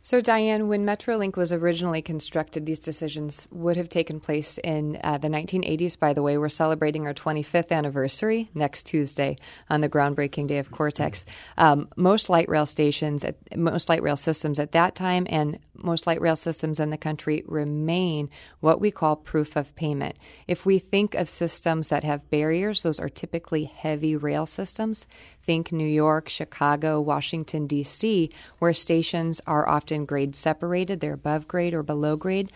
So, 0.05 0.19
Diane, 0.19 0.67
when 0.67 0.85
Metrolink 0.85 1.37
was 1.37 1.53
originally 1.53 2.01
constructed, 2.01 2.65
these 2.65 2.79
decisions 2.79 3.47
would 3.51 3.77
have 3.77 3.87
taken 3.87 4.19
place 4.19 4.57
in 4.57 4.99
uh, 5.01 5.17
the 5.17 5.29
1980s. 5.29 5.97
By 5.97 6.11
the 6.11 6.21
way, 6.21 6.37
we're 6.37 6.49
celebrating 6.49 7.07
our 7.07 7.13
25th 7.13 7.71
anniversary 7.71 8.49
next 8.53 8.83
Tuesday 8.85 9.37
on 9.69 9.79
the 9.79 9.87
groundbreaking 9.87 10.47
day 10.47 10.57
of 10.57 10.71
Cortex. 10.71 11.23
Um, 11.57 11.87
most 11.95 12.29
light 12.29 12.49
rail 12.49 12.65
stations, 12.65 13.23
at, 13.23 13.37
most 13.57 13.87
light 13.87 14.03
rail 14.03 14.17
systems 14.17 14.59
at 14.59 14.73
that 14.73 14.93
time, 14.93 15.25
and 15.29 15.57
most 15.73 16.05
light 16.05 16.19
rail 16.19 16.35
systems 16.35 16.81
in 16.81 16.89
the 16.89 16.97
country 16.97 17.41
remain 17.47 18.29
what 18.59 18.81
we 18.81 18.91
call 18.91 19.15
proof 19.15 19.55
of 19.55 19.73
payment. 19.75 20.17
If 20.49 20.65
we 20.65 20.79
think 20.79 21.15
of 21.15 21.29
systems 21.29 21.87
that 21.87 22.03
have 22.03 22.29
barriers, 22.29 22.81
those 22.81 22.99
are 22.99 23.07
typically 23.07 23.63
heavy 23.63 24.17
rail 24.17 24.45
systems. 24.45 25.05
Think 25.45 25.71
New 25.71 25.88
York, 25.88 26.29
Chicago, 26.29 27.01
Washington, 27.01 27.67
D.C., 27.67 28.29
where 28.60 28.73
stations 28.73 29.41
are 29.45 29.67
often 29.67 30.06
grade 30.06 30.36
separated, 30.36 30.99
they're 30.99 31.13
above 31.13 31.47
grade 31.47 31.73
or 31.73 31.84
below 31.84 32.15
grade. 32.15 32.51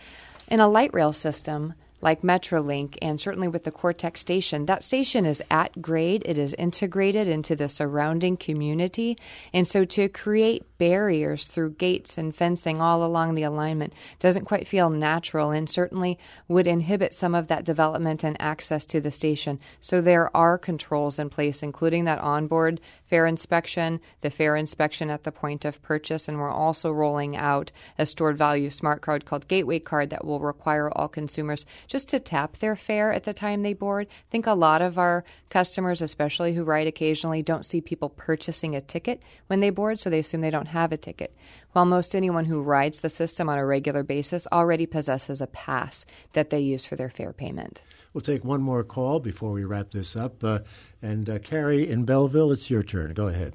In 0.47 0.59
a 0.59 0.69
light 0.69 0.93
rail 0.93 1.11
system, 1.11 1.73
like 1.99 2.21
Metrolink 2.21 2.97
and 3.01 3.19
certainly 3.19 3.47
with 3.47 3.63
the 3.63 3.71
Cortex 3.71 4.19
station, 4.19 4.65
that 4.65 4.83
station 4.83 5.25
is 5.25 5.41
at 5.49 5.81
grade. 5.81 6.23
It 6.25 6.37
is 6.37 6.53
integrated 6.53 7.27
into 7.27 7.55
the 7.55 7.69
surrounding 7.69 8.37
community. 8.37 9.17
And 9.53 9.67
so 9.67 9.83
to 9.85 10.07
create 10.09 10.63
barriers 10.77 11.45
through 11.45 11.71
gates 11.71 12.17
and 12.17 12.35
fencing 12.35 12.79
all 12.79 13.03
along 13.03 13.35
the 13.35 13.43
alignment 13.43 13.93
doesn't 14.19 14.45
quite 14.45 14.67
feel 14.67 14.89
natural 14.89 15.51
and 15.51 15.69
certainly 15.69 16.19
would 16.47 16.67
inhibit 16.67 17.13
some 17.13 17.33
of 17.33 17.47
that 17.47 17.65
development 17.65 18.23
and 18.23 18.39
access 18.39 18.85
to 18.85 19.01
the 19.01 19.11
station. 19.11 19.59
So 19.81 20.01
there 20.01 20.35
are 20.37 20.57
controls 20.57 21.17
in 21.17 21.29
place, 21.29 21.63
including 21.63 22.05
that 22.05 22.19
onboard 22.19 22.79
fare 23.07 23.25
inspection, 23.25 23.99
the 24.21 24.29
fare 24.29 24.55
inspection 24.55 25.09
at 25.09 25.23
the 25.23 25.31
point 25.31 25.65
of 25.65 25.81
purchase, 25.81 26.27
and 26.27 26.37
we're 26.37 26.51
also 26.51 26.91
rolling 26.91 27.35
out 27.35 27.71
a 27.97 28.05
stored 28.05 28.37
value 28.37 28.69
smart 28.69 29.01
card 29.01 29.25
called 29.25 29.47
Gateway 29.47 29.79
Card 29.79 30.09
that 30.09 30.25
will 30.25 30.39
require 30.39 30.91
all 30.91 31.07
consumers 31.07 31.65
just 31.87 32.09
to 32.09 32.19
tap 32.19 32.57
their 32.57 32.75
fare 32.75 33.11
at 33.13 33.23
the 33.23 33.33
time 33.33 33.63
they 33.63 33.73
board. 33.73 34.07
I 34.09 34.31
think 34.31 34.45
a 34.45 34.53
lot 34.53 34.81
of 34.81 34.97
our 34.97 35.23
customers, 35.49 36.01
especially 36.01 36.53
who 36.53 36.63
ride 36.63 36.87
occasionally, 36.87 37.41
don't 37.41 37.65
see 37.65 37.81
people 37.81 38.09
purchasing 38.09 38.75
a 38.75 38.81
ticket 38.81 39.21
when 39.47 39.59
they 39.59 39.69
board, 39.69 39.99
so 39.99 40.09
they 40.09 40.19
assume 40.19 40.41
they 40.41 40.49
don't 40.49 40.67
have 40.67 40.91
a 40.91 40.97
ticket. 40.97 41.35
While 41.77 41.85
most 41.85 42.15
anyone 42.15 42.45
who 42.45 42.63
rides 42.63 43.01
the 43.01 43.07
system 43.09 43.49
on 43.49 43.59
a 43.59 43.63
regular 43.63 44.01
basis 44.01 44.47
already 44.51 44.87
possesses 44.87 45.41
a 45.41 45.45
pass 45.45 46.07
that 46.33 46.49
they 46.49 46.59
use 46.59 46.87
for 46.87 46.95
their 46.95 47.11
fare 47.11 47.33
payment. 47.33 47.83
We'll 48.13 48.23
take 48.23 48.43
one 48.43 48.61
more 48.61 48.83
call 48.83 49.19
before 49.19 49.51
we 49.51 49.63
wrap 49.63 49.91
this 49.91 50.15
up. 50.15 50.43
Uh, 50.43 50.61
and 51.03 51.29
uh, 51.29 51.37
Carrie 51.37 51.87
in 51.87 52.03
Belleville, 52.03 52.51
it's 52.51 52.71
your 52.71 52.81
turn. 52.81 53.13
Go 53.13 53.27
ahead. 53.27 53.53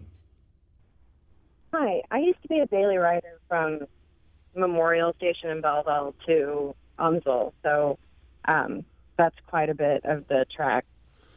Hi, 1.74 2.00
I 2.12 2.18
used 2.18 2.40
to 2.42 2.48
be 2.48 2.60
a 2.60 2.66
daily 2.66 2.96
rider 2.96 3.40
from 3.48 3.88
Memorial 4.54 5.14
Station 5.14 5.50
in 5.50 5.60
Belleville 5.60 6.14
to 6.26 6.76
UMSL, 7.00 7.52
so 7.64 7.98
um, 8.44 8.84
that's 9.18 9.34
quite 9.48 9.68
a 9.68 9.74
bit 9.74 10.04
of 10.04 10.28
the 10.28 10.46
track 10.54 10.84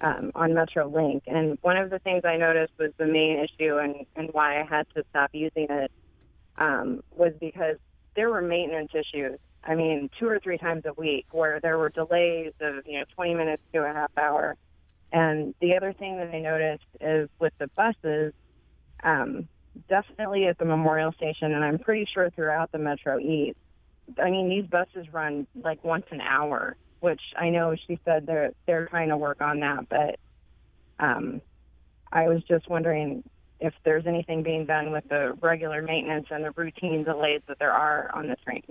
um, 0.01 0.31
on 0.35 0.51
Metrolink. 0.51 1.23
And 1.25 1.57
one 1.63 1.77
of 1.77 1.89
the 1.89 1.97
things 1.97 2.25
I 2.25 2.37
noticed 2.37 2.73
was 2.77 2.91
the 2.99 3.07
main 3.07 3.39
issue 3.39 3.77
and, 3.77 4.05
and 4.15 4.29
why 4.33 4.61
I 4.61 4.63
had 4.63 4.85
to 4.93 5.03
stop 5.09 5.31
using 5.33 5.65
it 5.71 5.91
um, 6.57 7.01
was 7.15 7.33
because 7.39 7.77
there 8.15 8.29
were 8.29 8.41
maintenance 8.41 8.91
issues 8.93 9.39
I 9.65 9.75
mean, 9.75 10.09
two 10.19 10.27
or 10.27 10.39
three 10.39 10.57
times 10.57 10.83
a 10.85 10.93
week 10.93 11.25
where 11.31 11.59
there 11.59 11.77
were 11.77 11.89
delays 11.89 12.53
of, 12.61 12.85
you 12.85 12.99
know, 12.99 13.05
20 13.15 13.33
minutes 13.33 13.63
to 13.73 13.79
a 13.79 13.93
half 13.93 14.11
hour. 14.17 14.55
And 15.11 15.55
the 15.59 15.75
other 15.75 15.91
thing 15.93 16.17
that 16.17 16.29
I 16.29 16.39
noticed 16.39 16.85
is 17.01 17.29
with 17.39 17.53
the 17.57 17.67
buses, 17.75 18.33
um, 19.03 19.47
definitely 19.89 20.45
at 20.45 20.57
the 20.59 20.65
Memorial 20.65 21.11
Station, 21.13 21.53
and 21.53 21.63
I'm 21.63 21.79
pretty 21.79 22.07
sure 22.13 22.29
throughout 22.29 22.71
the 22.71 22.77
Metro 22.77 23.19
East. 23.19 23.57
I 24.21 24.29
mean, 24.29 24.49
these 24.49 24.69
buses 24.69 25.11
run 25.11 25.47
like 25.55 25.83
once 25.83 26.05
an 26.11 26.21
hour, 26.21 26.75
which 26.99 27.21
I 27.35 27.49
know 27.49 27.75
she 27.87 27.99
said 28.05 28.27
they're 28.27 28.51
they're 28.67 28.87
trying 28.87 29.09
to 29.09 29.17
work 29.17 29.41
on 29.41 29.61
that, 29.61 29.89
but 29.89 30.19
um, 30.99 31.41
I 32.11 32.27
was 32.27 32.43
just 32.43 32.69
wondering 32.69 33.23
if 33.65 33.73
there's 33.83 34.05
anything 34.07 34.43
being 34.43 34.65
done 34.65 34.91
with 34.91 35.07
the 35.09 35.37
regular 35.41 35.81
maintenance 35.81 36.27
and 36.29 36.43
the 36.43 36.51
routine 36.51 37.03
delays 37.03 37.41
that 37.47 37.59
there 37.59 37.71
are 37.71 38.09
on 38.13 38.27
the 38.27 38.35
train. 38.37 38.63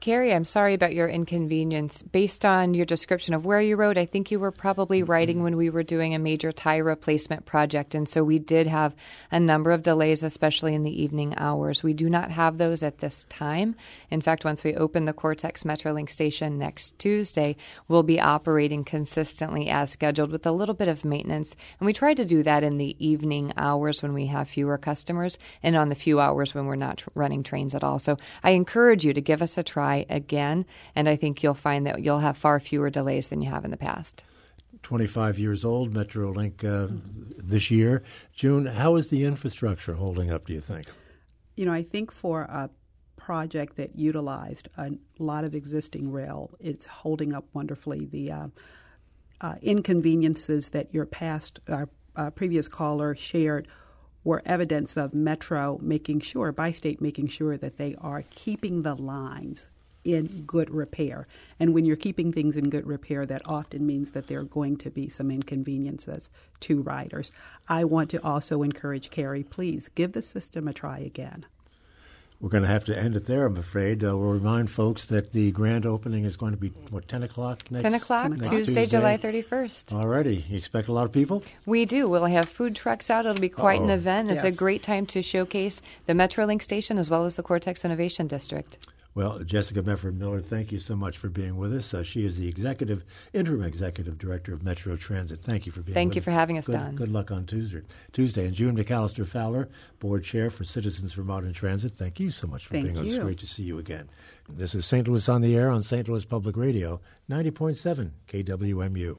Carrie, 0.00 0.34
I'm 0.34 0.46
sorry 0.46 0.74
about 0.74 0.94
your 0.94 1.08
inconvenience. 1.08 2.02
Based 2.02 2.44
on 2.44 2.74
your 2.74 2.86
description 2.86 3.34
of 3.34 3.44
where 3.44 3.60
you 3.60 3.76
rode, 3.76 3.98
I 3.98 4.06
think 4.06 4.30
you 4.30 4.40
were 4.40 4.50
probably 4.50 5.02
mm-hmm. 5.02 5.10
riding 5.10 5.42
when 5.44 5.56
we 5.56 5.70
were 5.70 5.84
doing 5.84 6.12
a 6.12 6.18
major 6.18 6.50
tie 6.50 6.78
replacement 6.78 7.46
project. 7.46 7.94
And 7.94 8.08
so 8.08 8.24
we 8.24 8.40
did 8.40 8.66
have 8.66 8.96
a 9.30 9.38
number 9.38 9.70
of 9.70 9.84
delays, 9.84 10.24
especially 10.24 10.74
in 10.74 10.82
the 10.82 11.02
evening 11.02 11.34
hours. 11.36 11.84
We 11.84 11.92
do 11.92 12.10
not 12.10 12.32
have 12.32 12.58
those 12.58 12.82
at 12.82 12.98
this 12.98 13.26
time. 13.28 13.76
In 14.10 14.20
fact, 14.20 14.44
once 14.44 14.64
we 14.64 14.74
open 14.74 15.04
the 15.04 15.12
Cortex 15.12 15.62
Metrolink 15.62 16.10
station 16.10 16.58
next 16.58 16.98
Tuesday, 16.98 17.56
we'll 17.86 18.02
be 18.02 18.18
operating 18.18 18.82
consistently 18.82 19.68
as 19.68 19.90
scheduled 19.90 20.32
with 20.32 20.46
a 20.46 20.52
little 20.52 20.74
bit 20.74 20.88
of 20.88 21.04
maintenance. 21.04 21.54
And 21.78 21.86
we 21.86 21.92
try 21.92 22.14
to 22.14 22.24
do 22.24 22.42
that 22.42 22.64
in 22.64 22.78
the 22.78 22.96
evening 22.98 23.52
hours 23.56 24.02
when 24.02 24.14
we 24.14 24.26
have 24.26 24.48
fewer 24.48 24.78
customers 24.78 25.38
and 25.62 25.76
on 25.76 25.90
the 25.90 25.94
few 25.94 26.18
hours 26.18 26.54
when 26.54 26.66
we're 26.66 26.74
not 26.74 27.04
running 27.14 27.44
trains 27.44 27.74
at 27.74 27.84
all. 27.84 28.00
So 28.00 28.16
I 28.42 28.50
encourage 28.50 29.04
you 29.04 29.12
to 29.12 29.20
give 29.20 29.42
us 29.42 29.59
a 29.60 29.62
try 29.62 30.04
again, 30.08 30.66
and 30.96 31.08
I 31.08 31.14
think 31.14 31.42
you'll 31.42 31.54
find 31.54 31.86
that 31.86 32.02
you'll 32.02 32.18
have 32.18 32.36
far 32.36 32.58
fewer 32.58 32.90
delays 32.90 33.28
than 33.28 33.40
you 33.40 33.48
have 33.48 33.64
in 33.64 33.70
the 33.70 33.76
past. 33.76 34.24
25 34.82 35.38
years 35.38 35.64
old, 35.64 35.92
Metrolink 35.92 36.64
uh, 36.64 36.92
this 37.36 37.70
year. 37.70 38.02
June, 38.32 38.66
how 38.66 38.96
is 38.96 39.08
the 39.08 39.24
infrastructure 39.24 39.94
holding 39.94 40.32
up, 40.32 40.46
do 40.46 40.52
you 40.52 40.60
think? 40.60 40.86
You 41.56 41.66
know, 41.66 41.72
I 41.72 41.82
think 41.82 42.10
for 42.10 42.42
a 42.42 42.70
project 43.16 43.76
that 43.76 43.96
utilized 43.96 44.68
a 44.78 44.90
lot 45.18 45.44
of 45.44 45.54
existing 45.54 46.10
rail, 46.10 46.50
it's 46.58 46.86
holding 46.86 47.34
up 47.34 47.44
wonderfully. 47.52 48.06
The 48.06 48.32
uh, 48.32 48.48
uh, 49.40 49.54
inconveniences 49.62 50.70
that 50.70 50.92
your 50.92 51.06
past, 51.06 51.60
our 51.68 51.88
uh, 52.16 52.30
previous 52.30 52.66
caller 52.66 53.14
shared 53.14 53.68
were 54.24 54.42
evidence 54.44 54.96
of 54.96 55.14
Metro 55.14 55.78
making 55.82 56.20
sure, 56.20 56.52
Bi-State 56.52 57.00
making 57.00 57.28
sure 57.28 57.56
that 57.56 57.78
they 57.78 57.94
are 58.00 58.24
keeping 58.30 58.82
the 58.82 58.94
lines 58.94 59.68
in 60.04 60.44
good 60.46 60.70
repair. 60.70 61.26
And 61.58 61.74
when 61.74 61.84
you're 61.84 61.96
keeping 61.96 62.32
things 62.32 62.56
in 62.56 62.70
good 62.70 62.86
repair, 62.86 63.26
that 63.26 63.42
often 63.44 63.86
means 63.86 64.12
that 64.12 64.26
there 64.26 64.40
are 64.40 64.44
going 64.44 64.76
to 64.78 64.90
be 64.90 65.08
some 65.08 65.30
inconveniences 65.30 66.30
to 66.60 66.82
riders. 66.82 67.32
I 67.68 67.84
want 67.84 68.10
to 68.10 68.24
also 68.24 68.62
encourage 68.62 69.10
Carrie, 69.10 69.44
please 69.44 69.90
give 69.94 70.12
the 70.12 70.22
system 70.22 70.68
a 70.68 70.72
try 70.72 70.98
again. 70.98 71.46
We're 72.40 72.48
going 72.48 72.62
to 72.62 72.68
have 72.70 72.86
to 72.86 72.98
end 72.98 73.16
it 73.16 73.26
there, 73.26 73.44
I'm 73.44 73.58
afraid. 73.58 74.02
Uh, 74.02 74.16
we'll 74.16 74.30
remind 74.32 74.70
folks 74.70 75.04
that 75.06 75.32
the 75.32 75.50
grand 75.50 75.84
opening 75.84 76.24
is 76.24 76.38
going 76.38 76.52
to 76.52 76.56
be, 76.56 76.68
what, 76.88 77.06
10 77.06 77.22
o'clock 77.22 77.70
next 77.70 77.82
10 77.82 77.94
o'clock, 77.94 78.30
next 78.30 78.48
Tuesday, 78.48 78.64
Tuesday, 78.64 78.86
July 78.86 79.18
31st. 79.18 79.94
All 79.94 80.08
righty. 80.08 80.46
You 80.48 80.56
expect 80.56 80.88
a 80.88 80.92
lot 80.92 81.04
of 81.04 81.12
people? 81.12 81.42
We 81.66 81.84
do. 81.84 82.08
We'll 82.08 82.24
have 82.24 82.48
food 82.48 82.74
trucks 82.74 83.10
out. 83.10 83.26
It'll 83.26 83.38
be 83.38 83.50
quite 83.50 83.80
Uh-oh. 83.80 83.84
an 83.84 83.90
event. 83.90 84.30
It's 84.30 84.42
a 84.42 84.50
great 84.50 84.82
time 84.82 85.04
to 85.06 85.20
showcase 85.20 85.82
the 86.06 86.14
Metrolink 86.14 86.62
station 86.62 86.96
as 86.96 87.10
well 87.10 87.26
as 87.26 87.36
the 87.36 87.42
Cortex 87.42 87.84
Innovation 87.84 88.26
District. 88.26 88.78
Well, 89.20 89.40
Jessica 89.40 89.82
Mefford 89.82 90.16
Miller, 90.16 90.40
thank 90.40 90.72
you 90.72 90.78
so 90.78 90.96
much 90.96 91.18
for 91.18 91.28
being 91.28 91.58
with 91.58 91.74
us. 91.74 91.92
Uh, 91.92 92.02
she 92.02 92.24
is 92.24 92.38
the 92.38 92.48
executive, 92.48 93.04
interim 93.34 93.62
executive 93.62 94.16
director 94.16 94.54
of 94.54 94.62
Metro 94.62 94.96
Transit. 94.96 95.42
Thank 95.42 95.66
you 95.66 95.72
for 95.72 95.82
being 95.82 95.92
Thank 95.92 96.08
with 96.08 96.16
you 96.16 96.20
us. 96.20 96.24
for 96.24 96.30
having 96.30 96.56
us, 96.56 96.66
good, 96.66 96.72
Don. 96.72 96.96
Good 96.96 97.10
luck 97.10 97.30
on 97.30 97.44
Tuesday. 97.44 97.82
Tuesday. 98.14 98.46
And 98.46 98.54
June 98.54 98.74
McAllister 98.74 99.26
Fowler, 99.26 99.68
board 99.98 100.24
chair 100.24 100.48
for 100.48 100.64
Citizens 100.64 101.12
for 101.12 101.22
Modern 101.22 101.52
Transit. 101.52 101.98
Thank 101.98 102.18
you 102.18 102.30
so 102.30 102.46
much 102.46 102.64
for 102.64 102.72
Thank 102.72 102.86
being 102.86 102.96
with 102.96 103.08
us. 103.08 103.16
you. 103.16 103.22
Great 103.22 103.38
to 103.40 103.46
see 103.46 103.62
you 103.62 103.78
again. 103.78 104.08
This 104.48 104.74
is 104.74 104.86
St. 104.86 105.06
Louis 105.06 105.28
on 105.28 105.42
the 105.42 105.54
Air 105.54 105.68
on 105.68 105.82
St. 105.82 106.08
Louis 106.08 106.24
Public 106.24 106.56
Radio, 106.56 107.02
90.7 107.28 108.12
KWMU. 108.26 109.18